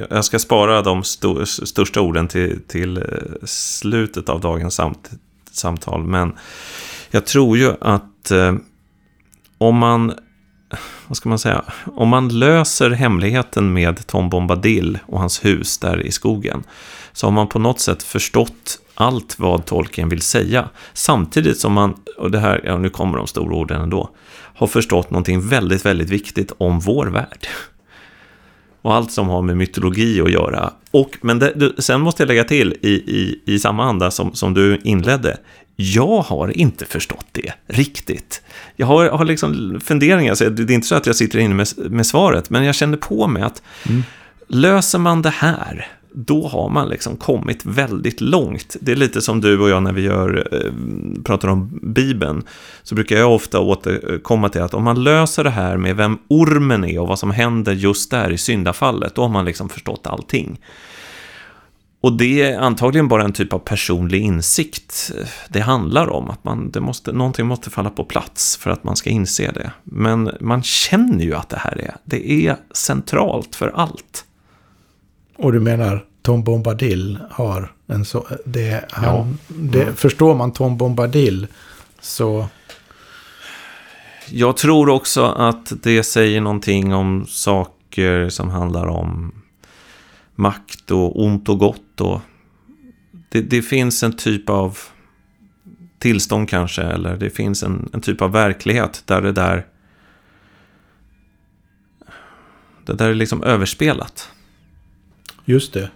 [0.10, 3.04] jag ska spara de st största orden till, till eh,
[3.43, 5.12] slutet av dagens samt
[5.52, 6.04] samtal.
[6.04, 6.34] Men
[7.12, 8.56] jag tror ju att eh,
[9.58, 10.13] om man
[11.12, 11.63] vad ska man säga,
[11.95, 16.63] om man löser hemligheten med Tom Bombadil och hans hus där i skogen,
[17.13, 20.69] så har man på något sätt förstått allt vad Tolkien vill säga.
[20.93, 25.10] Samtidigt som man, och det här, ja nu kommer de stora orden ändå, har förstått
[25.10, 27.47] någonting väldigt, väldigt viktigt om vår värld.
[28.82, 30.74] Och allt som har med mytologi att göra.
[30.91, 34.54] Och, men det, sen måste jag lägga till i, i, i samma anda som, som
[34.54, 35.38] du inledde.
[35.82, 38.41] Jag har inte förstått det riktigt.
[38.76, 41.67] Jag har, har liksom funderingar, så det är inte så att jag sitter inne med,
[41.78, 44.04] med svaret, men jag känner på mig att mm.
[44.48, 48.76] löser man det här, då har man liksom kommit väldigt långt.
[48.82, 50.72] Det är lite som du och jag när vi gör, eh,
[51.24, 52.44] pratar om Bibeln,
[52.84, 56.86] så brukar jag ofta återkomma till att om man löser det här med vem ormen
[56.86, 60.60] är och vad som händer just där i syndafallet, då har man liksom förstått allting.
[62.02, 65.12] Och det är antagligen bara en typ av personlig insikt
[65.50, 66.30] det handlar om.
[66.30, 69.72] Att man, det måste, någonting måste falla på plats för att man ska inse det.
[69.84, 74.26] Men man känner ju att det här är, det är centralt för allt.
[75.38, 78.28] Och du menar Tom Bombadil har en så...
[78.46, 79.28] Det, han, ja.
[79.48, 79.96] det, mm.
[79.96, 81.48] Förstår man Tom Bombadil
[82.00, 82.48] så...
[84.30, 89.41] Jag tror också att det säger någonting om saker som handlar om
[90.42, 92.02] makt och ont och gott.
[92.02, 92.22] Och
[93.30, 94.78] det, det finns en typ av
[96.00, 99.66] tillstånd kanske, eller det finns en, en typ av verklighet där det där
[102.86, 104.30] det där är liksom överspelat.
[105.46, 105.90] Just det.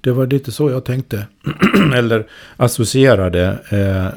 [0.00, 1.26] Det var lite så jag tänkte.
[1.94, 4.08] Eller associerade eh,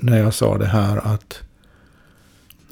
[0.00, 1.42] när jag sa det här att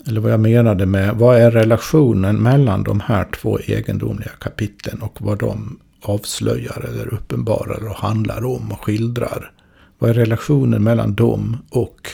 [0.06, 5.18] eller vad jag menade med, vad är relationen mellan de här två egendomliga kapitlen och
[5.20, 9.52] vad de avslöjar eller uppenbarar och handlar om och skildrar.
[9.98, 12.10] Vad är relationen mellan dem och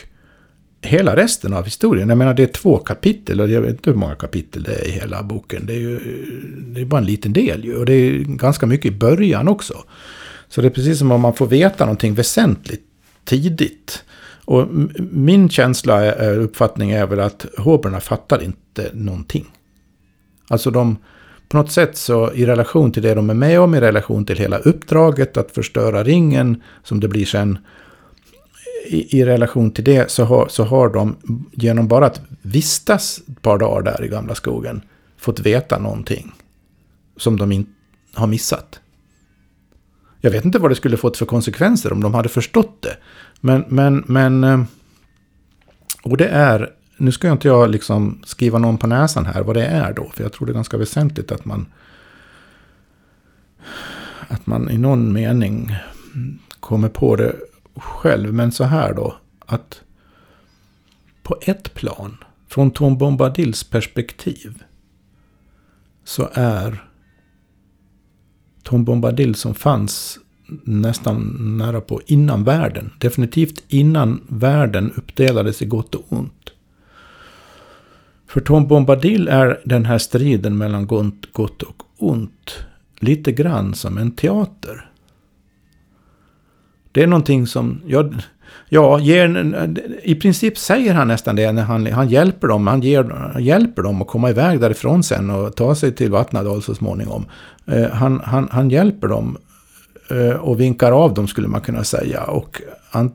[0.82, 2.08] hela resten av historien?
[2.08, 4.88] Jag menar det är två kapitel och jag vet inte hur många kapitel det är
[4.88, 5.66] i hela boken.
[5.66, 5.98] Det är ju
[6.66, 9.74] det är bara en liten del ju och det är ganska mycket i början också.
[10.48, 12.84] Så det är precis som om man får veta någonting väsentligt
[13.24, 14.04] tidigt.
[14.44, 14.68] Och
[15.10, 19.46] min känsla, uppfattning är väl att hoberna fattar inte någonting.
[20.48, 20.96] Alltså de,
[21.50, 24.38] på något sätt så i relation till det de är med om, i relation till
[24.38, 27.58] hela uppdraget att förstöra ringen, som det blir sen,
[28.86, 31.16] i, i relation till det så har, så har de
[31.52, 34.82] genom bara att vistas ett par dagar där i gamla skogen
[35.16, 36.32] fått veta någonting
[37.16, 37.70] som de inte
[38.14, 38.80] har missat.
[40.20, 42.96] Jag vet inte vad det skulle fått för konsekvenser om de hade förstått det.
[43.40, 44.44] Men, men, men...
[44.44, 44.62] Eh,
[46.02, 46.70] och det är...
[47.00, 50.10] Nu ska jag inte jag liksom skriva någon på näsan här vad det är då.
[50.14, 51.66] För jag tror det är ganska väsentligt att man...
[54.28, 55.76] Att man i någon mening
[56.60, 57.36] kommer på det
[57.76, 58.34] själv.
[58.34, 59.16] Men så här då.
[59.46, 59.82] Att
[61.22, 62.16] på ett plan,
[62.48, 64.62] från Tom Bombadils perspektiv,
[66.04, 66.84] så är
[68.62, 70.18] Tom Bombadil som fanns
[70.64, 72.92] nästan nära på innan världen.
[72.98, 76.32] Definitivt innan världen uppdelades i gott och ont.
[78.30, 80.86] För Tom Bombadil är den här striden mellan
[81.32, 82.64] gott och ont
[83.00, 84.90] lite grann som en teater.
[86.92, 88.14] Det är någonting som, jag,
[88.68, 92.66] ja, ger, i princip säger han nästan det när han, han hjälper dem.
[92.66, 96.74] Han ger, hjälper dem att komma iväg därifrån sen och ta sig till Vatnadal så
[96.74, 97.24] småningom.
[97.66, 99.36] Eh, han, han, han hjälper dem
[100.10, 102.22] eh, och vinkar av dem skulle man kunna säga.
[102.22, 103.12] Och han,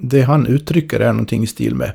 [0.00, 1.92] det han uttrycker är någonting i stil med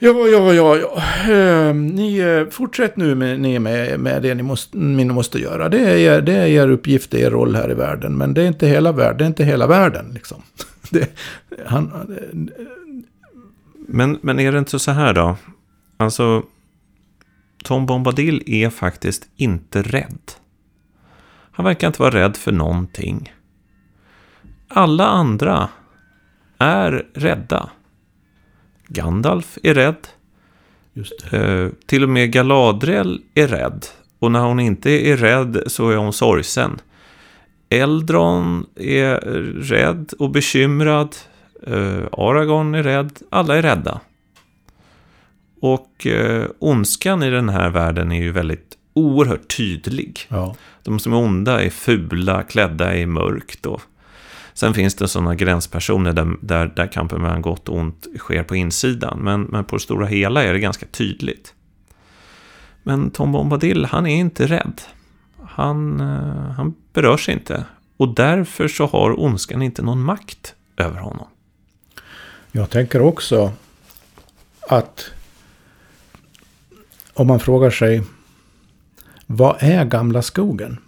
[0.00, 1.02] Ja, ja, ja, ja.
[1.32, 5.68] Eh, ni eh, fortsätt nu med, ni med, med det ni måste, ni måste göra.
[5.68, 8.16] Det är, er, det är er uppgift, det är er roll här i världen.
[8.16, 10.42] Men det är inte hela världen, det är inte hela världen liksom.
[10.90, 11.10] Det,
[11.66, 12.58] han, eh,
[13.88, 15.36] men, men är det inte så här då?
[15.96, 16.42] Alltså,
[17.64, 20.32] Tom Bombadil är faktiskt inte rädd.
[21.52, 23.32] Han verkar inte vara rädd för någonting.
[24.68, 25.68] Alla andra
[26.58, 27.70] är rädda.
[28.88, 30.08] Gandalf är rädd.
[31.32, 33.86] Eh, till och med Galadriel är rädd.
[34.18, 36.80] Och när hon inte är rädd så är hon sorgsen.
[37.68, 39.14] Eldron är
[39.62, 41.16] rädd och bekymrad.
[41.66, 43.12] Eh, Aragorn är rädd.
[43.30, 44.00] Alla är rädda.
[45.60, 50.20] Och eh, ondskan i den här världen är ju väldigt oerhört tydlig.
[50.28, 50.56] Ja.
[50.82, 53.66] De som är onda är fula, klädda i mörkt.
[53.66, 53.82] Och
[54.58, 58.56] sen finns det sådana gränspersoner där, där, där kampen mellan gott och ont sker på
[58.56, 59.18] insidan.
[59.18, 61.54] Men, men på det stora hela är det ganska tydligt.
[62.82, 64.80] Men Tom Bombadil, han är inte rädd.
[65.42, 67.64] Han, eh, han berörs inte.
[67.96, 71.26] Och därför så har ondskan inte någon makt över honom.
[72.52, 73.52] Jag tänker också
[74.60, 75.10] att
[77.14, 78.02] om man frågar sig
[79.26, 80.78] vad är Gamla skogen?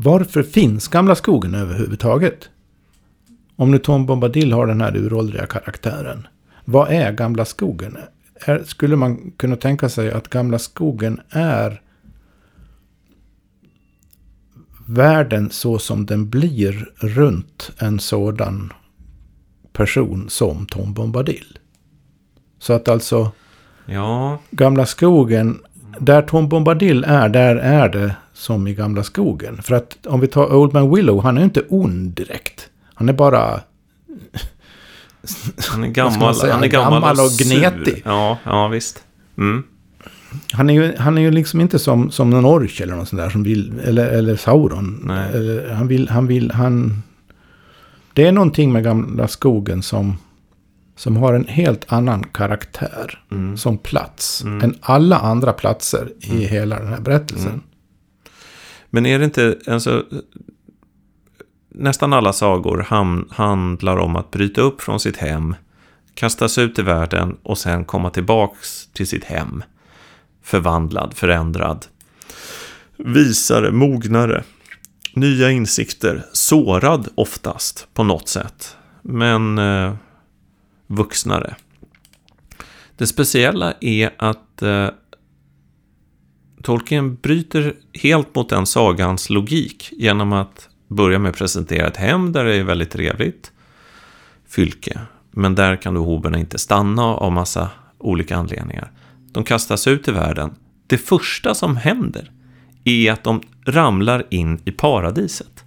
[0.00, 2.50] Varför finns Gamla skogen överhuvudtaget?
[3.56, 6.26] Om nu Tom Bombadil har den här uråldriga karaktären.
[6.64, 7.96] Vad är Gamla skogen?
[8.34, 11.82] Är, skulle man kunna tänka sig att Gamla skogen är
[14.86, 18.72] världen så som den blir runt en sådan
[19.72, 21.58] person som Tom Bombadil?
[22.58, 23.32] Så att alltså
[23.86, 24.38] Ja.
[24.50, 25.58] Gamla skogen,
[26.00, 29.62] där Tom Bombadil är, där är det som i Gamla skogen.
[29.62, 32.70] För att om vi tar Old Man Willow, han är inte ond direkt.
[32.94, 33.60] Han är bara...
[35.70, 38.02] Han är gammal, han är gammal, gammal och, och gnetig.
[38.04, 39.04] Ja, ja visst.
[39.38, 39.62] Mm.
[40.52, 43.22] Han är, ju, han är ju liksom inte som, som någon orch eller något sånt
[43.22, 45.10] där som vill, eller, eller Sauron.
[45.34, 47.02] Eller, han vill, han vill, han...
[48.12, 50.16] Det är någonting med gamla skogen som
[50.96, 53.56] som har en helt annan karaktär mm.
[53.56, 54.64] som plats mm.
[54.64, 56.48] än alla andra platser i mm.
[56.48, 57.60] hela den här berättelsen.
[58.90, 60.04] Men är det inte, alltså,
[61.68, 65.54] nästan alla sagor ham, handlar om att bryta upp från sitt hem,
[66.14, 69.62] kastas ut i världen och sen komma tillbaks till sitt hem.
[70.42, 71.86] Förvandlad, förändrad,
[72.96, 74.44] visare, mognare,
[75.14, 78.76] nya insikter, sårad oftast på något sätt.
[79.02, 79.94] Men eh,
[80.86, 81.54] vuxnare.
[82.96, 84.88] Det speciella är att eh,
[86.62, 92.32] Tolkien bryter helt mot den sagans logik genom att börja med att presentera ett hem
[92.32, 93.52] där det är väldigt trevligt.
[94.48, 95.00] Fylke.
[95.30, 98.90] men där kan då hoberna inte stanna av massa olika anledningar.
[99.32, 100.54] De kastas ut i världen.
[100.86, 102.30] Det första som händer
[102.84, 105.64] är att de ramlar in i paradiset.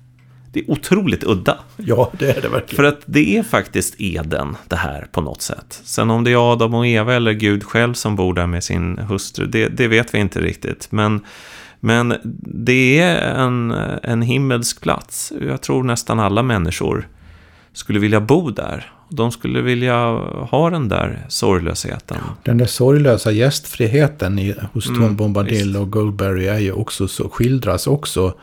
[0.53, 1.57] Det är otroligt udda.
[1.77, 2.75] Ja, det är det verkligen.
[2.75, 5.81] För att det är faktiskt Eden, det här på något sätt.
[5.83, 8.97] Sen om det är Adam och Eva eller Gud själv som bor där med sin
[8.97, 10.87] hustru, det, det vet vi inte riktigt.
[10.91, 11.21] Men,
[11.79, 12.13] men
[12.63, 13.71] det är en,
[14.03, 15.33] en himmelsk plats.
[15.41, 17.07] Jag tror nästan alla människor
[17.73, 18.91] skulle vilja bo där.
[19.09, 19.95] De skulle vilja
[20.49, 22.17] ha den där sorglösheten.
[22.43, 27.29] Den där sorglösa gästfriheten i, hos mm, Tom Bombadil och Goldberry är ju också så,
[27.29, 28.33] skildras också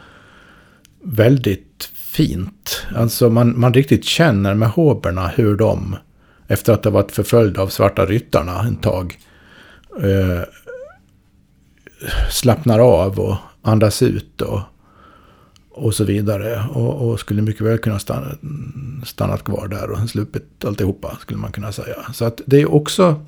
[1.02, 2.86] väldigt fint.
[2.96, 5.96] Alltså man, man riktigt känner med hoberna hur de,
[6.48, 9.18] efter att ha varit förföljda av svarta ryttarna en tag,
[10.02, 10.42] eh,
[12.30, 14.60] slappnar av och andas ut och,
[15.70, 16.64] och så vidare.
[16.72, 18.26] Och, och skulle mycket väl kunna stanna,
[19.04, 21.96] stannat kvar där och sluppit alltihopa, skulle man kunna säga.
[22.12, 23.24] Så att det är också,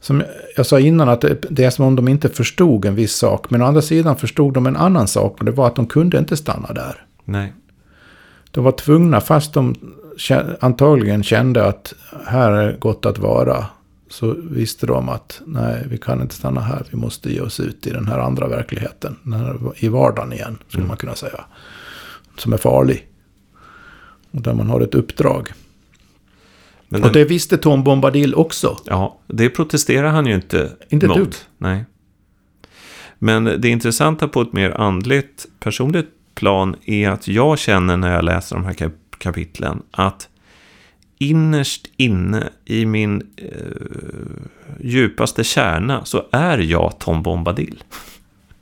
[0.00, 0.22] som
[0.56, 3.50] jag sa innan, att det, det är som om de inte förstod en viss sak.
[3.50, 6.18] Men å andra sidan förstod de en annan sak och det var att de kunde
[6.18, 7.06] inte stanna där.
[7.24, 7.52] Nej.
[8.54, 9.74] De var tvungna, fast de
[10.60, 11.94] antagligen kände att
[12.26, 13.66] här är gott att vara.
[14.08, 16.86] Så visste de att nej, vi kan inte stanna här.
[16.90, 19.16] Vi måste ge oss ut i den här andra verkligheten.
[19.32, 20.88] Här, I vardagen igen, skulle mm.
[20.88, 21.44] man kunna säga.
[22.36, 23.08] Som är farlig.
[24.30, 25.48] Och där man har ett uppdrag.
[26.88, 27.22] Men och den...
[27.22, 28.78] det visste Tom Bombadil också.
[28.86, 31.16] Ja, det protesterar han ju inte Inte mot.
[31.16, 31.34] Dugg.
[31.58, 31.84] Nej.
[33.18, 38.24] Men det intressanta på ett mer andligt, personligt plan är att jag känner när jag
[38.24, 40.28] läser de här kap kapitlen att
[41.18, 43.50] innerst inne i min eh,
[44.80, 47.82] djupaste kärna så är jag Tom Bombadil.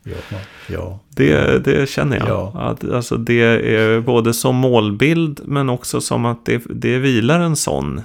[0.03, 0.99] Ja, ja.
[1.09, 2.29] Det, det känner jag.
[2.29, 2.53] Ja.
[2.55, 3.43] Att, alltså det
[3.77, 8.01] är både som målbild men också som att det, det vilar en sån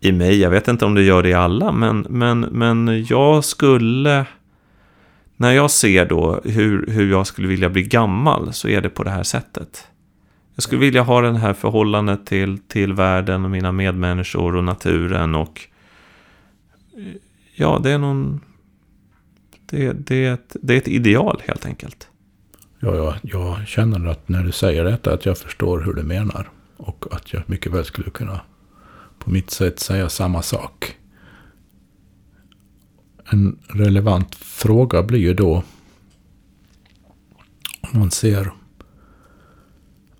[0.00, 0.40] i mig.
[0.40, 4.26] Jag vet inte om det gör det i alla, men, men, men jag skulle
[5.42, 9.02] när jag ser då hur, hur jag skulle vilja bli gammal så är det på
[9.02, 9.86] det här sättet.
[10.54, 15.34] Jag skulle vilja ha det här förhållandet till, till världen och mina medmänniskor och naturen
[15.34, 15.60] och
[17.54, 18.40] ja, det är någon...
[19.70, 22.08] Det, det, är, ett, det är ett ideal helt enkelt.
[22.80, 26.50] Ja, ja, jag känner att när du säger detta att jag förstår hur du menar.
[26.76, 28.40] Och att jag mycket väl skulle kunna
[29.18, 30.96] på mitt sätt säga samma sak
[33.32, 35.62] en relevant fråga blir ju då
[37.80, 38.52] om man ser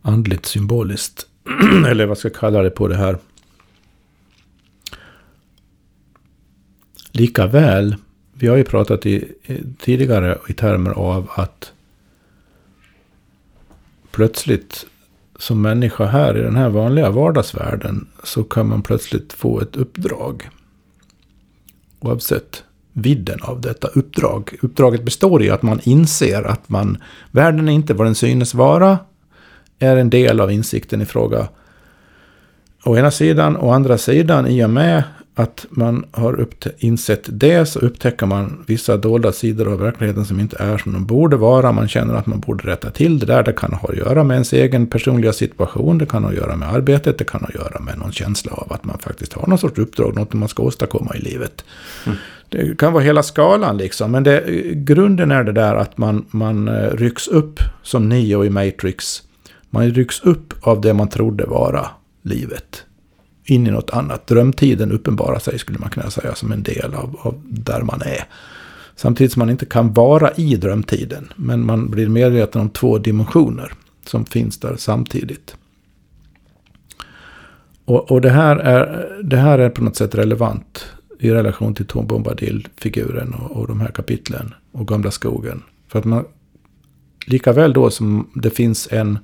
[0.03, 1.27] andligt symboliskt,
[1.89, 3.19] eller vad ska jag kalla det på det här.
[7.11, 7.97] Likaväl,
[8.33, 9.33] vi har ju pratat i,
[9.79, 11.73] tidigare i termer av att
[14.11, 14.87] plötsligt
[15.37, 20.51] som människa här i den här vanliga vardagsvärlden så kan man plötsligt få ett uppdrag.
[22.01, 24.55] Oavsett vidden av detta uppdrag.
[24.63, 26.99] Uppdraget består i att man inser att man,
[27.31, 28.99] världen är inte vad den synes vara,
[29.79, 31.49] är en del av insikten i fråga.
[32.85, 35.03] Å ena sidan, å andra sidan, i och med
[35.35, 36.47] att man har
[36.79, 41.07] insett det så upptäcker man vissa dolda sidor av verkligheten som inte är som de
[41.07, 41.73] borde vara.
[41.73, 43.43] Man känner att man borde rätta till det där.
[43.43, 45.99] Det kan ha att göra med ens egen personliga situation.
[45.99, 47.19] Det kan ha att göra med arbetet.
[47.19, 49.79] Det kan ha att göra med någon känsla av att man faktiskt har någon sorts
[49.79, 50.17] uppdrag.
[50.17, 51.65] Något man ska åstadkomma i livet.
[52.07, 52.19] Mm.
[52.53, 54.11] Det kan vara hela skalan liksom.
[54.11, 54.45] Men det,
[54.75, 59.23] grunden är det där att man, man eh, rycks upp som Neo i Matrix.
[59.71, 61.87] Man rycks upp av det man trodde vara
[62.23, 62.85] livet.
[63.45, 64.27] In i något annat.
[64.27, 68.25] Drömtiden uppenbarar sig skulle man kunna säga som en del av, av där man är.
[68.97, 71.33] Samtidigt som man inte kan vara i drömtiden.
[71.37, 73.73] Men man blir medveten om två dimensioner
[74.07, 75.57] som finns där samtidigt.
[77.85, 80.87] Och, och det, här är, det här är på något sätt relevant
[81.23, 85.63] i relation till Tom Bombadil-figuren och, och de här kapitlen och Gamla skogen.
[85.89, 86.25] För att man,
[87.27, 89.19] lika väl då som det finns en,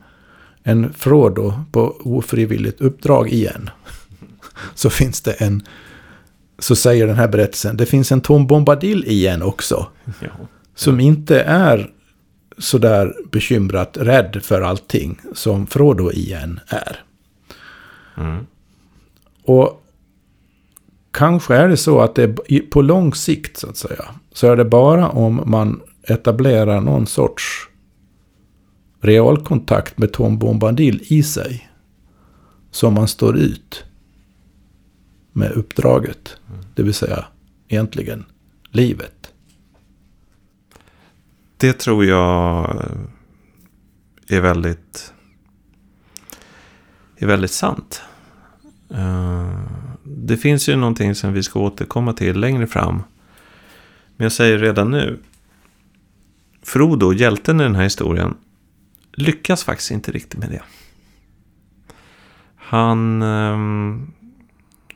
[0.63, 3.71] en Frodo på ofrivilligt uppdrag igen,
[4.75, 5.63] så finns det en,
[6.59, 9.87] så säger den här berättelsen, det finns en Tom Bombadil igen också.
[10.21, 10.31] Ja.
[10.75, 11.91] Som inte är
[12.59, 17.01] sådär bekymrat rädd för allting som Frodo igen är.
[18.17, 18.47] Mm.
[19.45, 19.85] Och
[21.13, 24.05] kanske är det så att det är på lång sikt så att säga.
[24.33, 27.69] Så är det bara om man etablerar någon sorts
[29.01, 31.71] realkontakt med Tom Bombadil i sig.
[32.71, 33.85] Som man står ut
[35.33, 36.37] med uppdraget.
[36.49, 36.61] Mm.
[36.75, 37.25] Det vill säga
[37.69, 38.25] egentligen
[38.71, 39.33] livet.
[41.57, 42.85] Det tror jag
[44.29, 45.13] är väldigt,
[47.17, 48.03] är väldigt sant.
[48.91, 49.49] Eh,
[50.05, 53.03] det finns ju någonting som vi ska återkomma till längre fram.
[54.17, 55.19] Men jag säger redan nu.
[56.63, 58.37] Frodo, hjälten i den här historien,
[59.13, 60.63] lyckas faktiskt inte riktigt med det.
[62.57, 63.23] Han...
[63.23, 64.13] Ehm,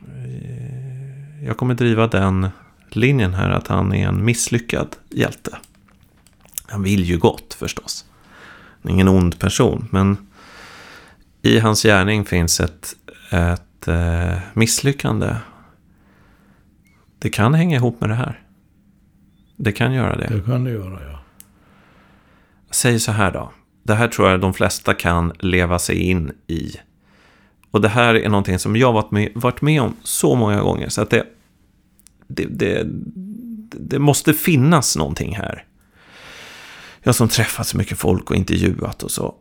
[0.07, 2.49] eh, jag kommer driva den
[2.89, 5.57] linjen här att han är en misslyckad hjälte.
[6.67, 8.05] Han vill ju gott förstås.
[8.89, 10.17] Ingen ond person, men
[11.41, 12.95] i hans gärning finns ett,
[13.29, 15.35] ett eh, misslyckande.
[17.19, 18.43] Det kan hänga ihop med det här.
[19.55, 20.27] Det kan göra det.
[20.27, 21.19] Det kan det göra, ja.
[22.71, 23.51] Säg så här då.
[23.83, 26.71] Det här tror jag de flesta kan leva sig in i.
[27.71, 30.89] Och det här är någonting som jag varit med, varit med om så många gånger.
[30.89, 31.25] Så att det,
[32.27, 32.83] det, det,
[33.79, 35.65] det måste finnas någonting här.
[37.03, 39.35] Jag som träffat så mycket folk och intervjuat och så.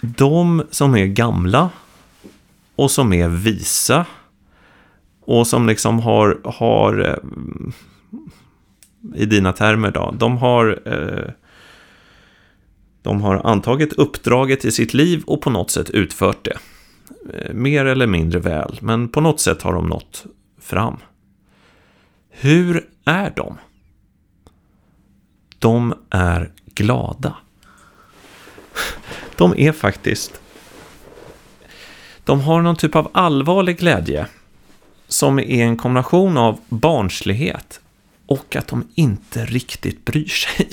[0.00, 1.70] De som är gamla
[2.76, 4.06] och som är visa
[5.20, 7.16] och som liksom har, har eh,
[9.14, 11.30] i dina termer då, de har eh,
[13.02, 16.58] de har antagit uppdraget i sitt liv och på något sätt utfört det.
[17.32, 20.26] Eh, mer eller mindre väl, men på något sätt har de nått
[20.60, 20.96] fram.
[22.30, 23.58] Hur är de?
[25.58, 27.36] De är glada.
[29.36, 30.40] De är faktiskt...
[32.26, 34.26] De har någon typ av allvarlig glädje
[35.08, 37.80] som är en kombination av barnslighet
[38.26, 40.68] och att de inte riktigt bryr sig.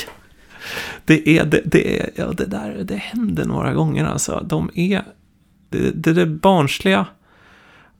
[1.06, 4.46] Det är det, det, är, ja, det där, det händer några gånger alltså.
[4.50, 5.04] De är,
[5.70, 7.06] det, det är det barnsliga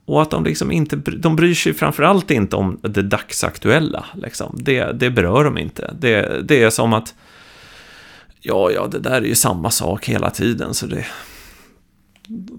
[0.06, 4.06] och att de liksom inte, de bryr sig framförallt inte om det dagsaktuella.
[4.14, 4.56] Liksom.
[4.60, 5.94] Det, det berör de inte.
[6.00, 7.14] Det, det är som att,
[8.42, 10.74] ja, ja, det där är ju samma sak hela tiden.
[10.74, 11.06] Så det,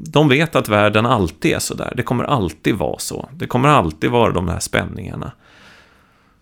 [0.09, 1.93] de vet att världen alltid är så där.
[1.97, 3.29] Det kommer alltid vara så.
[3.33, 5.33] Det kommer alltid vara de här spänningarna.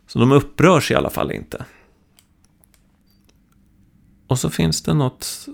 [0.07, 1.65] Så de upprörs i alla fall inte.
[4.27, 5.49] Och så finns det något,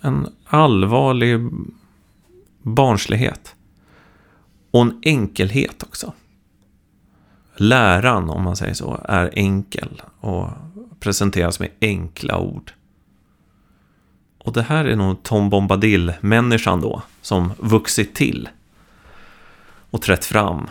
[0.00, 1.40] en allvarlig
[2.62, 3.54] barnslighet.
[4.70, 6.12] Och en enkelhet också.
[7.56, 10.48] Läran, om man säger så, är enkel och
[11.00, 12.72] presenteras med enkla ord.
[14.44, 18.48] Och det här är nog Tom Bombadil-människan då, som vuxit till
[19.90, 20.66] och trätt fram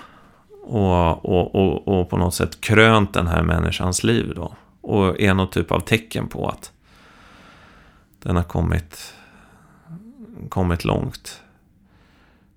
[0.64, 4.56] och, och, och, och på något sätt krönt den här människans liv då.
[4.82, 6.72] Och är något typ av tecken på att
[8.24, 9.14] den har kommit,
[10.50, 11.42] kommit långt.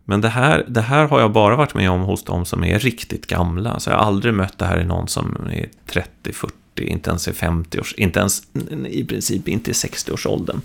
[0.04, 2.78] Men det här, det här har jag bara varit med om hos de som är
[2.78, 3.80] riktigt gamla.
[3.80, 7.28] Så jag har aldrig mött det här i någon som är 30, 40, inte ens
[7.28, 8.42] i 50 års, inte ens
[8.86, 10.60] i princip inte i 60-årsåldern.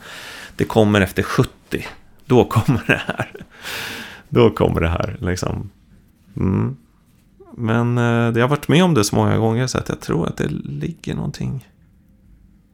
[0.62, 1.52] Det kommer efter 70.
[2.26, 3.46] Då kommer det här.
[4.30, 5.70] Då kommer det här liksom.
[6.36, 6.78] Mm.
[7.54, 10.28] Men eh, jag har varit med om det så många gånger så att jag tror
[10.28, 11.68] att det ligger någonting.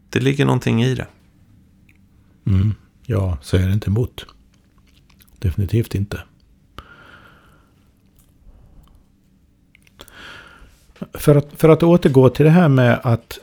[0.10, 1.08] Det ligger någonting i det.
[2.46, 2.74] Mm.
[3.06, 4.26] Ja, det inte emot.
[5.40, 6.22] Definitivt inte.
[11.14, 13.40] För att, för att återgå till det här med att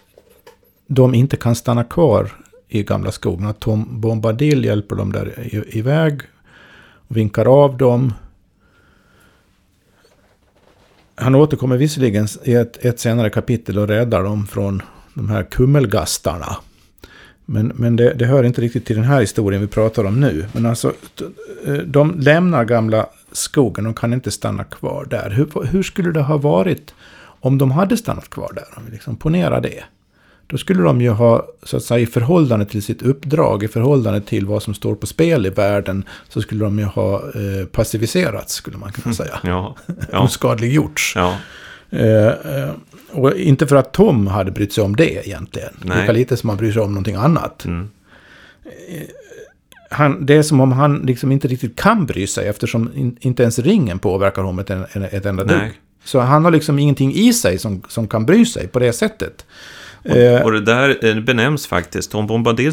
[0.86, 3.46] de inte kan stanna kvar i gamla skogen.
[3.46, 5.34] Och Tom Bombadil hjälper dem där
[5.76, 6.20] iväg.
[7.08, 8.12] Och vinkar av dem.
[11.14, 14.82] Han återkommer visserligen i ett, ett senare kapitel och räddar dem från
[15.14, 16.56] de här kummelgastarna.
[17.44, 20.46] Men, men det, det, hör inte riktigt till den här historien vi pratar om nu.
[20.52, 20.92] Men alltså,
[21.66, 25.30] eh, de lämnar gamla skogen och kan inte stanna kvar där.
[25.30, 28.66] Hur, hur skulle det ha varit om de hade stannat kvar där?
[28.76, 29.84] Om vi liksom ponerar det.
[30.54, 34.20] Då skulle de ju ha, så att säga, i förhållande till sitt uppdrag, i förhållande
[34.20, 38.54] till vad som står på spel i världen, så skulle de ju ha eh, passiviserats,
[38.54, 39.38] skulle man kunna säga.
[39.42, 39.76] Ja,
[40.12, 40.18] ja.
[40.24, 41.12] Oskadliggjorts.
[41.16, 41.36] Ja.
[41.90, 42.70] Eh, eh,
[43.10, 45.72] och inte för att Tom hade brytt sig om det egentligen.
[45.82, 46.00] Nej.
[46.00, 47.64] Lika lite som han bryr sig om någonting annat.
[47.64, 47.90] Mm.
[48.64, 49.02] Eh,
[49.90, 53.42] han, det är som om han liksom inte riktigt kan bry sig eftersom in, inte
[53.42, 55.80] ens ringen påverkar honom ett, ett enda dugg.
[56.04, 59.44] Så han har liksom ingenting i sig som, som kan bry sig på det sättet.
[60.04, 62.72] Och, eh, och det där benämns faktiskt, Tom Bombadil,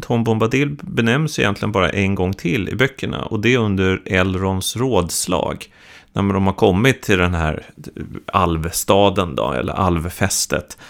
[0.00, 3.22] Tom Bombadil benämns egentligen bara en gång till i böckerna.
[3.22, 5.66] Och det är under Elrons rådslag
[6.12, 7.62] när de har kommit till den här
[8.26, 10.84] alvstaden då, eller alvfästet, eh,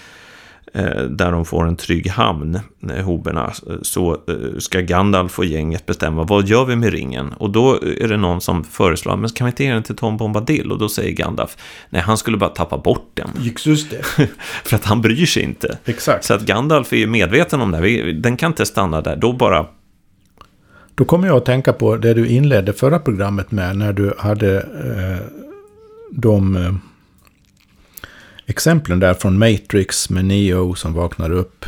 [1.09, 2.61] där de får en trygg hamn,
[2.91, 3.53] eh, hoberna,
[3.83, 7.33] så eh, ska Gandalf och gänget bestämma vad gör vi med ringen?
[7.33, 10.16] Och då är det någon som föreslår, men kan vi inte ge den till Tom
[10.16, 10.72] Bombadil?
[10.72, 11.57] Och då säger Gandalf,
[11.91, 13.29] nej han skulle bara tappa bort den.
[13.64, 14.03] Just det.
[14.64, 15.79] För att han bryr sig inte.
[15.85, 16.24] Exakt.
[16.24, 19.66] Så att Gandalf är medveten om det, den kan inte stanna där, då bara
[20.95, 24.57] Då kommer jag att tänka på det du inledde förra programmet med när du hade
[24.57, 25.27] eh,
[26.11, 26.74] de eh,
[28.47, 31.64] exemplen där från Matrix med Neo som vaknar upp.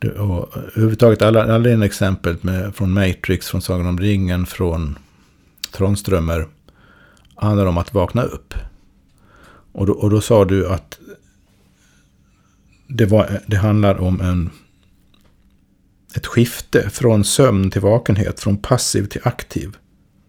[0.00, 4.98] Och överhuvudtaget alla, alla dina exempel med, från Matrix, från Sagan om ringen, från
[5.72, 6.46] Tronströmer
[7.34, 8.54] handlar om att vakna upp.
[9.72, 10.98] Och då, och då sa du att
[12.86, 14.50] det, var, det handlar om en,
[16.14, 19.76] ett skifte från sömn till vakenhet, från passiv till aktiv,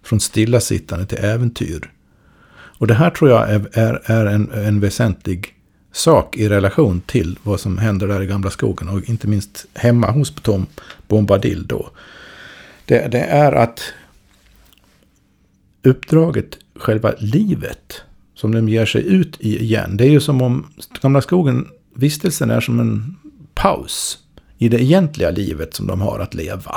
[0.04, 1.92] från stillasittande till äventyr.
[2.80, 5.56] Och det här tror jag är, är, är en, en väsentlig
[5.92, 10.12] sak i relation till vad som händer där i gamla skogen och inte minst hemma
[10.12, 10.66] hos Tom
[11.08, 11.90] Bombadil då.
[12.86, 13.82] Det, det är att
[15.84, 18.02] uppdraget, själva livet,
[18.36, 19.98] som de ger sig ut i igen.
[19.98, 20.72] Det är ju som om
[21.02, 23.16] gamla skogen, vistelsen är som en
[23.54, 24.18] paus
[24.58, 26.76] i det egentliga livet som de har att leva.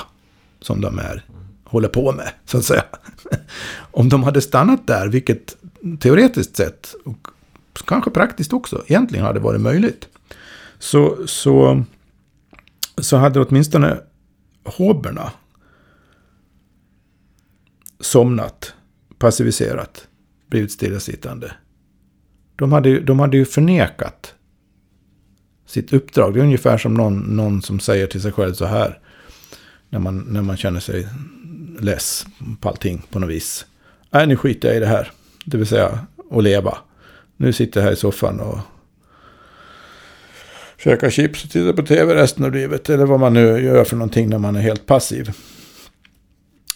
[0.60, 1.24] Som de är,
[1.64, 2.84] håller på med, så att säga.
[3.78, 5.56] om de hade stannat där, vilket
[6.00, 7.28] teoretiskt sett, och
[7.86, 10.08] kanske praktiskt också, egentligen hade varit möjligt.
[10.78, 11.84] Så, så,
[12.98, 14.00] så hade åtminstone
[14.64, 15.32] hoberna
[18.00, 18.74] somnat,
[19.18, 20.08] passiviserat,
[20.46, 21.52] blivit stillasittande.
[22.56, 24.34] De hade, de hade ju förnekat
[25.66, 26.34] sitt uppdrag.
[26.34, 28.98] Det är ungefär som någon, någon som säger till sig själv så här.
[29.88, 31.08] När man, när man känner sig
[31.80, 32.26] less
[32.60, 33.66] på allting på något vis.
[34.10, 35.12] Nej, nu skiter jag i det här.
[35.44, 35.98] Det vill säga
[36.30, 36.78] att leva.
[37.36, 38.58] Nu sitter jag här i soffan och
[40.78, 42.90] käkar chips och tittar på tv resten av livet.
[42.90, 45.30] Eller vad man nu gör för någonting när man är helt passiv.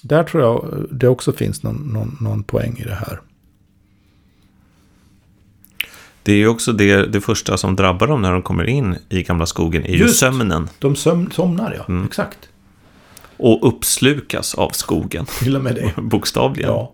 [0.03, 3.21] Där tror jag det också finns någon, någon, någon poäng i det här.
[6.23, 9.23] Det är ju också det, det första som drabbar dem när de kommer in i
[9.23, 10.69] gamla skogen, är Just, ju sömnen.
[10.79, 11.85] De söm, somnar, ja.
[11.89, 12.07] Mm.
[12.07, 12.39] Exakt.
[13.37, 15.27] Och uppslukas av skogen.
[15.27, 15.93] Till och med det.
[16.03, 16.71] Bokstavligen.
[16.71, 16.93] Ja.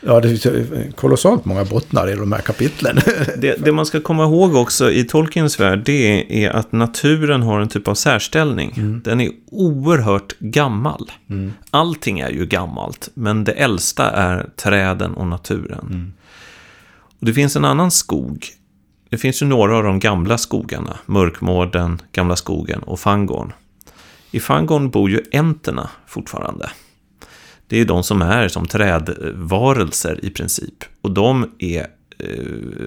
[0.00, 2.96] Ja, det är kolossalt många bottnar i de här kapitlen.
[3.36, 7.60] det, det, man ska komma ihåg också i Tolkiens värld, det är att naturen har
[7.60, 8.74] en typ av särställning.
[8.76, 9.00] Mm.
[9.04, 11.10] Den är oerhört gammal.
[11.30, 11.52] Mm.
[11.70, 15.86] Allting är ju gammalt, men det äldsta är träden och naturen.
[15.90, 16.12] Mm.
[17.20, 18.46] Och det finns en annan skog.
[19.10, 20.96] Det finns ju några av de gamla skogarna.
[21.06, 23.52] Mörkmården, Gamla skogen och Fangorn.
[24.30, 26.70] I Fangorn bor ju enterna fortfarande.
[27.68, 30.84] Det är de som är som trädvarelser i princip.
[31.00, 31.86] Och de är
[32.18, 32.28] eh,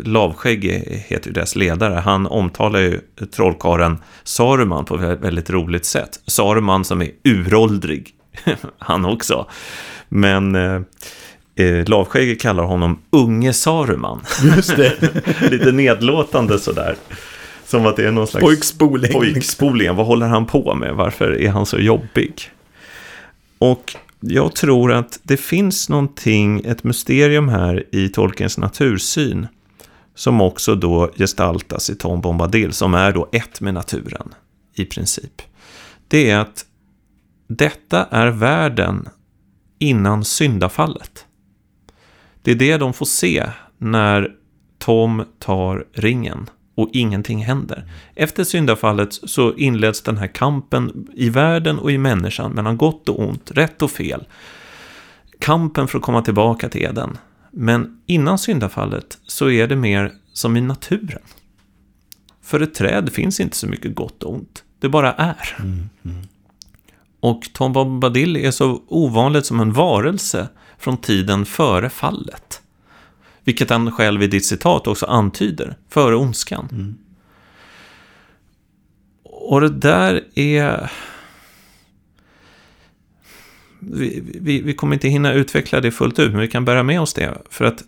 [0.04, 0.64] Lavskägg
[1.08, 1.94] heter ju deras ledare.
[1.94, 3.00] Han omtalar ju
[3.36, 6.20] trollkaren Saruman på ett väldigt roligt sätt.
[6.26, 8.10] Saruman som är uråldrig,
[8.78, 9.46] han också.
[10.10, 10.82] Men eh,
[11.56, 14.22] eh, Lavskägg kallar honom Unge Saruman.
[14.56, 14.94] Just det.
[15.52, 16.96] Lite nedlåtande sådär.
[17.66, 19.14] Som att det är någon slags pojkspoling.
[19.14, 19.96] pojkspoling.
[19.96, 20.96] Vad håller han på med?
[20.96, 22.34] Varför är han så jobbig?
[23.60, 29.48] Och jag tror att det finns någonting, ett mysterium här i Tolkiens natursyn.
[30.16, 34.34] Som också då gestaltas i Tom Bombadil, som är då ett med naturen
[34.74, 35.42] i princip.
[36.08, 36.66] Det är att
[37.48, 39.10] detta är världen
[39.80, 41.26] innan syndafallet.
[42.42, 44.32] Det är det de får se när
[44.78, 46.50] Tom tar ringen
[46.82, 47.86] och ingenting händer.
[48.16, 53.20] Efter syndafallet så inleds den här kampen i världen och i människan mellan gott och
[53.20, 54.28] ont, rätt och fel.
[55.40, 57.18] Kampen för att komma tillbaka till Eden.
[57.52, 61.22] Men innan syndafallet så är det mer som i naturen.
[62.42, 64.64] För ett träd finns inte så mycket gott och ont.
[64.80, 65.56] Det bara är.
[65.60, 66.28] Mm, mm.
[67.20, 72.62] Och Tom Bombadil är så ovanligt som en varelse från tiden före fallet.
[73.50, 76.70] Vilket han själv i ditt citat också antyder, före ondskan.
[76.72, 76.98] Mm.
[79.24, 80.92] Och det där är...
[83.80, 87.02] Vi, vi, vi, kommer inte hinna utveckla det fullt ut, men vi kan bära med
[87.02, 87.38] oss det.
[87.50, 87.84] För att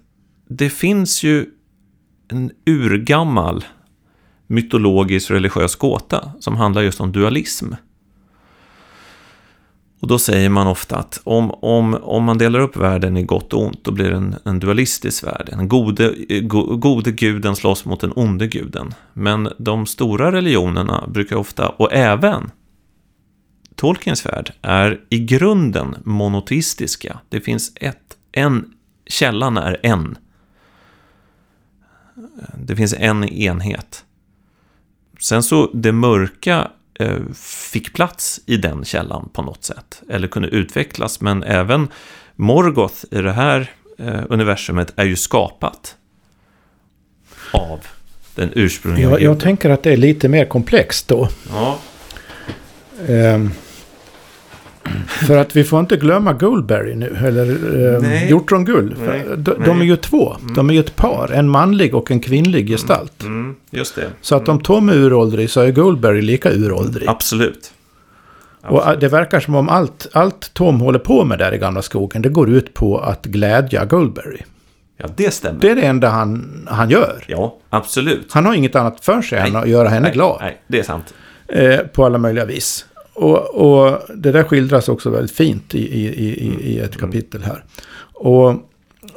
[0.47, 1.45] det finns ju
[2.28, 3.66] en urgammal
[4.47, 7.74] mytologisk religiös gåta som handlar just om dualism.
[10.02, 13.54] Och då säger man ofta att om, om, om man delar upp världen i gott
[13.54, 15.47] och ont, då blir det en, en dualistisk värld.
[15.52, 18.93] Den gode, eh, go, gode guden slåss mot den onde guden.
[19.14, 22.52] Men de stora religionerna brukar ofta, och även
[23.76, 27.20] Tolkiens värld, är i grunden monoteistiska.
[27.30, 28.74] Det finns ett, en,
[29.08, 30.18] källan är en.
[32.56, 34.06] Det finns en enhet.
[35.20, 36.72] Sen så det mörka
[37.36, 40.02] fick plats i den källan på något sätt.
[40.10, 41.22] Eller kunde utvecklas.
[41.22, 41.88] Men även
[42.36, 45.95] Morgoth i det här eh, universumet är ju skapat
[47.52, 47.80] av
[48.36, 51.30] den ursprungliga jag, jag tänker att det är lite mer komplext då.
[51.49, 51.80] Ja.
[53.08, 53.52] Um,
[55.08, 57.46] För att vi får inte glömma Goldberry nu, eller
[58.06, 58.96] eh, hjortrongull.
[59.38, 60.54] De, de, är ju två, mm.
[60.54, 62.72] de är ju ett par, en manlig och en kvinnlig mm.
[62.72, 63.24] gestalt.
[63.24, 63.56] Mm.
[63.70, 64.08] Just det.
[64.22, 64.64] Så att om mm.
[64.64, 67.10] Tom är uråldrig så är Goldberry lika uråldrig.
[67.10, 67.74] Absolut.
[68.62, 72.22] Och det verkar som om allt, allt Tom håller på med där i gamla skogen,
[72.22, 74.40] det går ut på att glädja Goldberry.
[74.98, 75.60] Ja, det stämmer.
[75.60, 77.24] Det är det enda han, han gör.
[77.28, 78.34] Ja, absolut.
[78.34, 79.50] Han har inget annat för sig nej.
[79.50, 80.38] än att göra henne nej, glad.
[80.42, 81.14] Nej, det är sant.
[81.48, 82.86] Eh, på alla möjliga vis.
[83.22, 87.11] Och, och, det där skildras också väldigt fint i, i, i, i ett mm.
[87.11, 87.63] kapitel här.
[88.13, 88.55] Och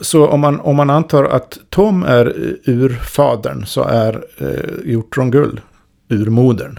[0.00, 5.60] så om man, om man antar att Tom är urfadern så är eh, hjortrongull
[6.08, 6.78] urmodern.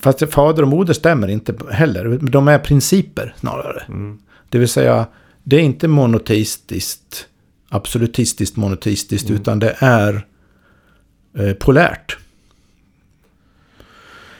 [0.00, 2.18] Fast fader och moder stämmer inte heller.
[2.22, 3.82] De är principer snarare.
[3.88, 4.18] Mm.
[4.48, 5.06] Det vill säga,
[5.42, 7.26] det är inte monoteistiskt,
[7.68, 9.40] absolutistiskt monoteistiskt, mm.
[9.40, 10.26] utan det är
[11.38, 12.18] eh, polärt.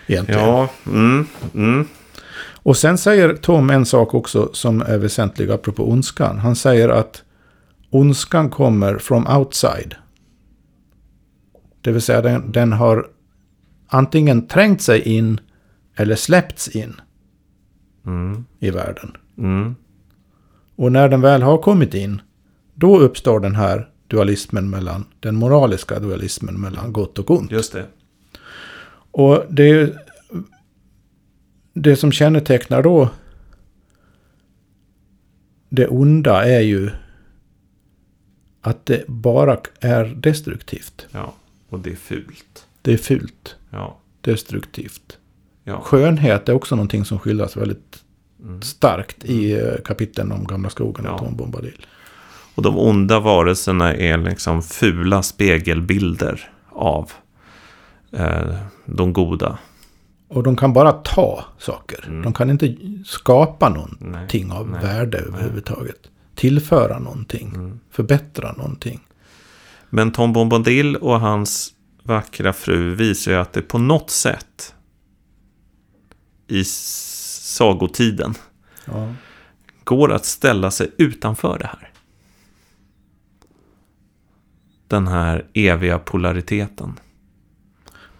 [0.07, 0.41] Egentligen.
[0.41, 1.89] Ja, mm, mm.
[2.65, 6.39] Och sen säger Tom en sak också som är väsentlig apropå ondskan.
[6.39, 7.23] Han säger att
[7.91, 9.95] ondskan kommer from outside.
[11.81, 13.07] Det vill säga den, den har
[13.87, 15.41] antingen trängt sig in
[15.97, 17.01] eller släppts in
[18.07, 18.45] mm.
[18.59, 19.17] i världen.
[19.39, 19.75] Mm.
[20.77, 22.23] Och när den väl har kommit in,
[22.75, 27.51] då uppstår den här dualismen mellan, den moraliska dualismen mellan gott och ont.
[27.51, 27.87] Just det.
[29.15, 29.97] Och det,
[31.73, 33.11] det som kännetecknar då
[35.69, 36.91] det onda är ju
[38.61, 41.07] att det bara är destruktivt.
[41.12, 41.35] Ja,
[41.69, 42.67] och det är fult.
[42.83, 43.57] Det är fult.
[43.71, 43.99] Ja.
[44.21, 45.19] Destruktivt.
[45.65, 45.81] Ja.
[45.81, 48.03] Skönhet är också någonting som skildras väldigt
[48.43, 48.62] mm.
[48.62, 51.87] starkt i eh, kapiteln om Gamla skogen och Tom Bombadil.
[52.55, 57.12] Och de onda varelserna är liksom fula spegelbilder av
[58.85, 59.59] de goda.
[60.29, 62.05] Och de kan bara ta saker.
[62.07, 62.23] Mm.
[62.23, 65.29] De kan inte skapa någonting nej, av nej, värde nej.
[65.29, 66.11] överhuvudtaget.
[66.35, 67.49] Tillföra någonting.
[67.55, 67.81] Mm.
[67.91, 69.01] Förbättra någonting.
[69.91, 74.75] Men Tom Bombadil och hans vackra fru visar ju att det på något sätt
[76.49, 78.35] i sagotiden
[78.85, 79.15] ja.
[79.85, 81.91] går att ställa sig utanför det här.
[84.89, 87.01] Den här eviga polariteten.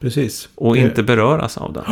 [0.05, 0.49] Precis.
[0.55, 0.81] Och det...
[0.81, 1.85] inte beröras av den.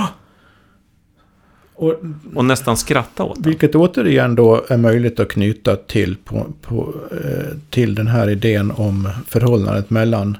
[1.74, 1.94] Och,
[2.34, 3.42] och, nästan skratta åt den.
[3.42, 8.70] Vilket återigen då är möjligt att knyta till, på, på, eh, till den här idén
[8.70, 10.38] om förhållandet mellan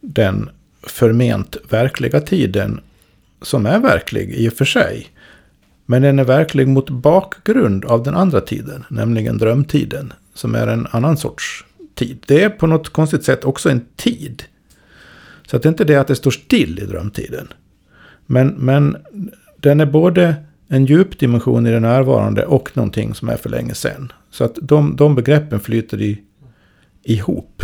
[0.00, 0.50] den
[0.82, 2.80] förment verkliga tiden
[3.42, 5.06] som är verklig i och för sig.
[5.86, 10.86] Men den är verklig mot bakgrund av den andra tiden, nämligen drömtiden, som är en
[10.90, 11.64] annan sorts
[11.94, 12.24] tid.
[12.26, 14.44] Det är på något konstigt sätt också en tid.
[15.50, 17.48] Så att det är inte det att det står still i drömtiden.
[18.26, 18.96] Men, men
[19.56, 20.34] den är både
[20.68, 24.12] en djup dimension i det närvarande och någonting som är för länge sedan.
[24.30, 26.22] Så att de, de begreppen flyter i,
[27.02, 27.62] ihop.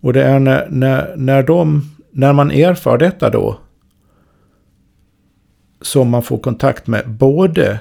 [0.00, 3.58] Och det är när, när, när, de, när man erfar detta då
[5.80, 7.80] som man får kontakt med både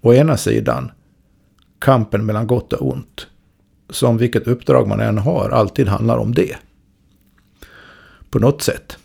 [0.00, 0.90] å ena sidan
[1.78, 3.26] kampen mellan gott och ont.
[3.90, 6.56] Som vilket uppdrag man än har alltid handlar om det
[8.34, 8.96] på något sätt.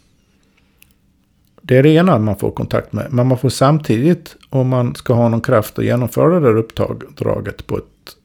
[1.61, 3.07] Det är det ena man får kontakt med.
[3.09, 7.67] Men man får samtidigt, om man ska ha någon kraft att genomföra det där uppdraget
[7.67, 8.15] på ett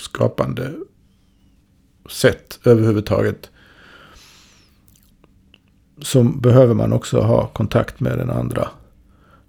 [0.00, 0.72] skapande
[2.10, 3.50] sätt överhuvudtaget.
[6.02, 8.68] Så behöver man också ha kontakt med den andra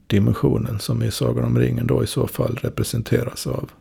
[0.07, 3.71] dimensionen som i Sagan om ringen då i så fall representeras av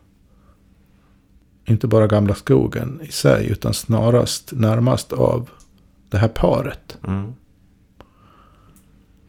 [1.65, 5.49] inte bara gamla skogen i sig utan snarast närmast av
[6.11, 6.97] det här paret.
[7.07, 7.33] Mm.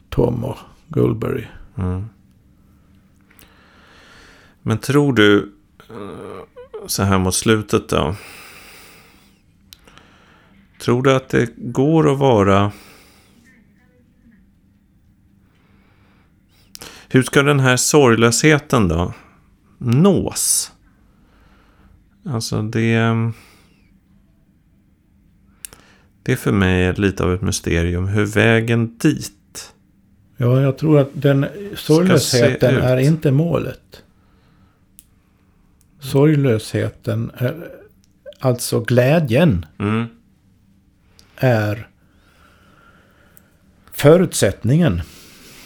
[0.08, 0.58] Tom och
[0.88, 1.44] Goldberry.
[1.76, 2.08] Mm.
[4.62, 5.52] Men tror du,
[5.90, 8.16] eh, så här mot slutet då.
[10.80, 12.72] Tror du att det går att vara...
[17.08, 19.12] Hur ska den här sorglösheten då
[19.78, 20.72] nås?
[22.24, 23.32] Alltså det...
[26.22, 29.32] Det är för mig lite av ett mysterium hur vägen dit
[30.42, 31.46] Ja, jag tror att den
[31.76, 34.02] sorglösheten är inte målet.
[36.00, 37.70] Sorglösheten, är,
[38.38, 40.06] alltså glädjen, mm.
[41.36, 41.88] är
[43.92, 45.02] förutsättningen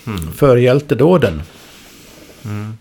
[0.07, 0.33] mm.
[0.33, 1.43] för hjältedåden.
[2.45, 2.73] Mm.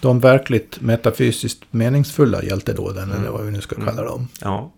[0.00, 4.28] De verkligt metafysiskt meningsfulla hjältedåden, eller vad vi nu ska kalla dem.
[4.40, 4.72] Ja.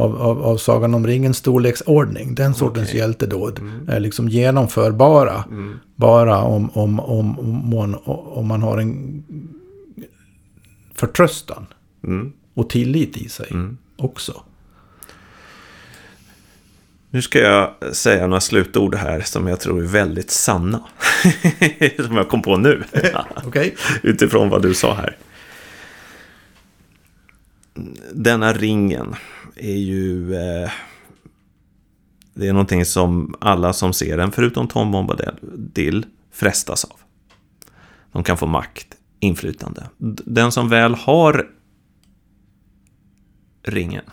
[0.00, 2.34] Av, av, av Sagan om ringens storleksordning.
[2.34, 3.00] Den sortens okay.
[3.00, 3.88] hjältedåd mm.
[3.88, 5.44] är liksom genomförbara.
[5.50, 5.78] Mm.
[5.96, 9.24] Bara om, om, om, om, om man har en
[10.94, 11.66] förtröstan
[12.04, 12.32] mm.
[12.54, 13.78] och tillit i sig mm.
[13.96, 14.42] också.
[17.10, 20.80] Nu ska jag säga några slutord här som jag tror är väldigt sanna.
[22.06, 22.82] som jag kom på nu.
[24.02, 25.16] Utifrån vad du sa här.
[28.12, 29.14] Denna ringen
[29.56, 30.34] är ju...
[30.34, 30.70] Eh,
[32.34, 36.96] det är någonting som alla som ser den, förutom Tom Bombadil, frestas av.
[38.12, 39.86] De kan få makt, inflytande.
[40.26, 41.50] Den som väl har
[43.62, 44.04] ringen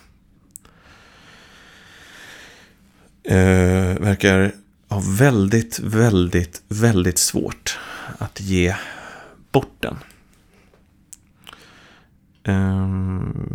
[3.24, 4.52] eh, verkar
[4.90, 7.80] ha väldigt, väldigt, väldigt svårt
[8.18, 8.76] att ge
[9.52, 9.96] bort den.
[12.48, 12.88] Eh,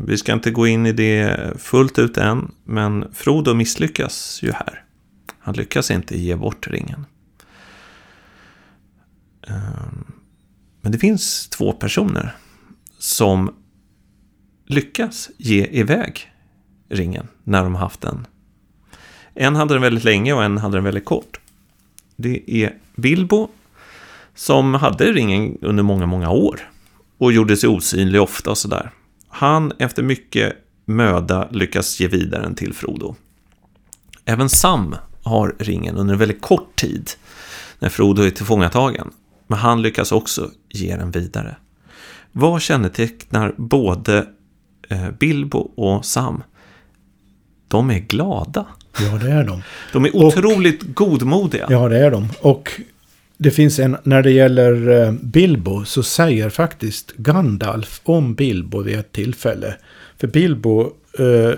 [0.07, 4.85] vi ska inte gå in i det fullt ut än, men Frodo misslyckas ju här.
[5.39, 7.07] Han lyckas inte ge bort ringen.
[9.49, 9.93] Eh,
[10.81, 12.37] men det finns två personer
[12.99, 13.55] som
[14.67, 16.33] lyckas ge iväg
[16.89, 18.27] ringen när de haft den
[19.35, 21.41] en hade den väldigt länge och en hade den väldigt kort.
[22.17, 23.49] Det är Bilbo
[24.35, 26.61] som hade ringen under många, många år
[27.23, 28.91] och gjorde sig osynlig ofta och sådär.
[29.29, 30.53] Han, efter mycket
[30.85, 33.15] möda, lyckas ge vidare den till Frodo.
[34.25, 37.11] Även Sam har ringen under en väldigt kort tid
[37.79, 39.11] när Frodo är tillfångatagen.
[39.47, 41.57] Men han lyckas också ge den vidare.
[42.33, 44.27] Vad kännetecknar både
[44.89, 46.43] eh, Bilbo och Sam?
[47.69, 48.67] De är glada.
[49.01, 49.63] Ja, det är de.
[49.93, 51.67] De är otroligt och, godmodiga.
[51.71, 52.29] Ja, det är de.
[52.41, 52.81] Och
[53.43, 58.99] det finns en, när det gäller uh, Bilbo så säger faktiskt Gandalf om Bilbo vid
[58.99, 59.77] ett tillfälle.
[60.17, 61.55] För Bilbo, uh,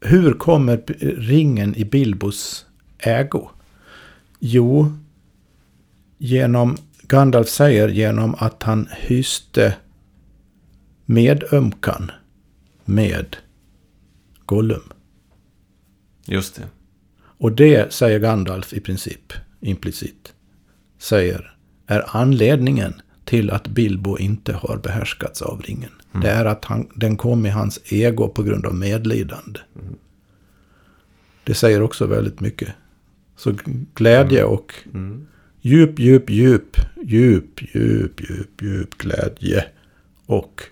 [0.00, 0.76] hur kommer
[1.18, 2.66] ringen i Bilbos
[2.98, 3.48] ägo?
[4.38, 4.92] Jo,
[6.18, 9.76] genom, Gandalf säger genom att han hyste
[11.04, 12.10] medömkan
[12.84, 13.36] med
[14.46, 14.92] Gollum.
[16.26, 16.68] Just det.
[17.20, 20.32] Och det säger Gandalf i princip, implicit,
[20.98, 21.54] säger
[21.86, 22.94] är anledningen
[23.24, 25.90] till att Bilbo inte har behärskats av ringen.
[26.12, 26.22] Mm.
[26.22, 29.60] Det är att han, den kom i hans ego på grund av medlidande.
[29.80, 29.94] Mm.
[31.44, 32.68] Det säger också väldigt mycket.
[33.36, 33.54] Så
[33.94, 34.52] glädje mm.
[34.52, 35.26] och mm.
[35.60, 39.64] djup, djup, djup, djup, djup, djup, djup glädje
[40.26, 40.62] och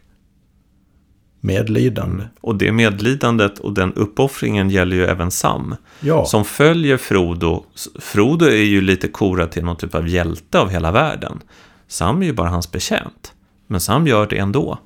[1.40, 2.24] medlidande.
[2.40, 5.76] Och det medlidandet och den uppoffringen gäller ju även Sam.
[6.00, 6.24] Ja.
[6.24, 7.64] Som följer Frodo.
[7.98, 11.40] Frodo är ju lite korad till någon typ av hjälte av hela världen.
[11.88, 13.32] Sam är ju bara hans betjänt.
[13.66, 14.78] Men Sam gör det ändå.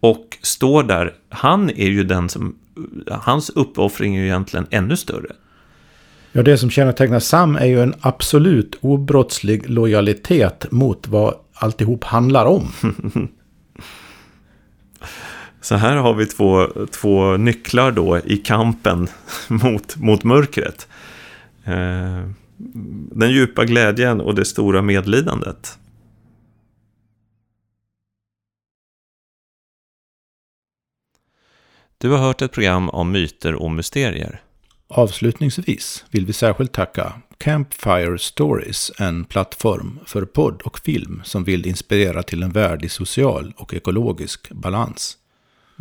[0.00, 1.14] Och står där.
[1.28, 2.56] Han är ju den som...
[3.10, 5.32] Hans uppoffring är ju egentligen ännu större.
[6.32, 12.46] Ja, det som kännetecknar Sam är ju en absolut obrottslig lojalitet mot vad alltihop handlar
[12.46, 12.68] om.
[15.62, 19.08] Så här har vi två, två nycklar då i kampen
[19.48, 20.88] mot, mot mörkret.
[21.64, 22.28] Eh,
[23.12, 25.78] den djupa glädjen och det stora medlidandet.
[31.98, 34.40] Du har hört ett program om myter och mysterier.
[34.88, 41.66] Avslutningsvis vill vi särskilt tacka Campfire Stories, en plattform för podd och film som vill
[41.66, 45.18] inspirera till en värld i social och ekologisk balans.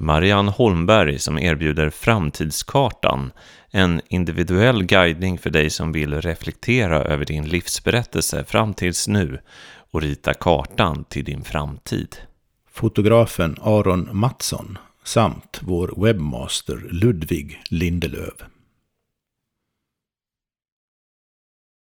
[0.01, 3.31] Marianne Holmberg som erbjuder Framtidskartan,
[3.71, 9.39] en individuell guidning för dig som vill reflektera över din livsberättelse fram tills nu
[9.91, 12.15] och rita kartan till din framtid.
[12.71, 18.50] Fotografen Aron Mattsson samt vår webbmaster Ludvig Lindelöv.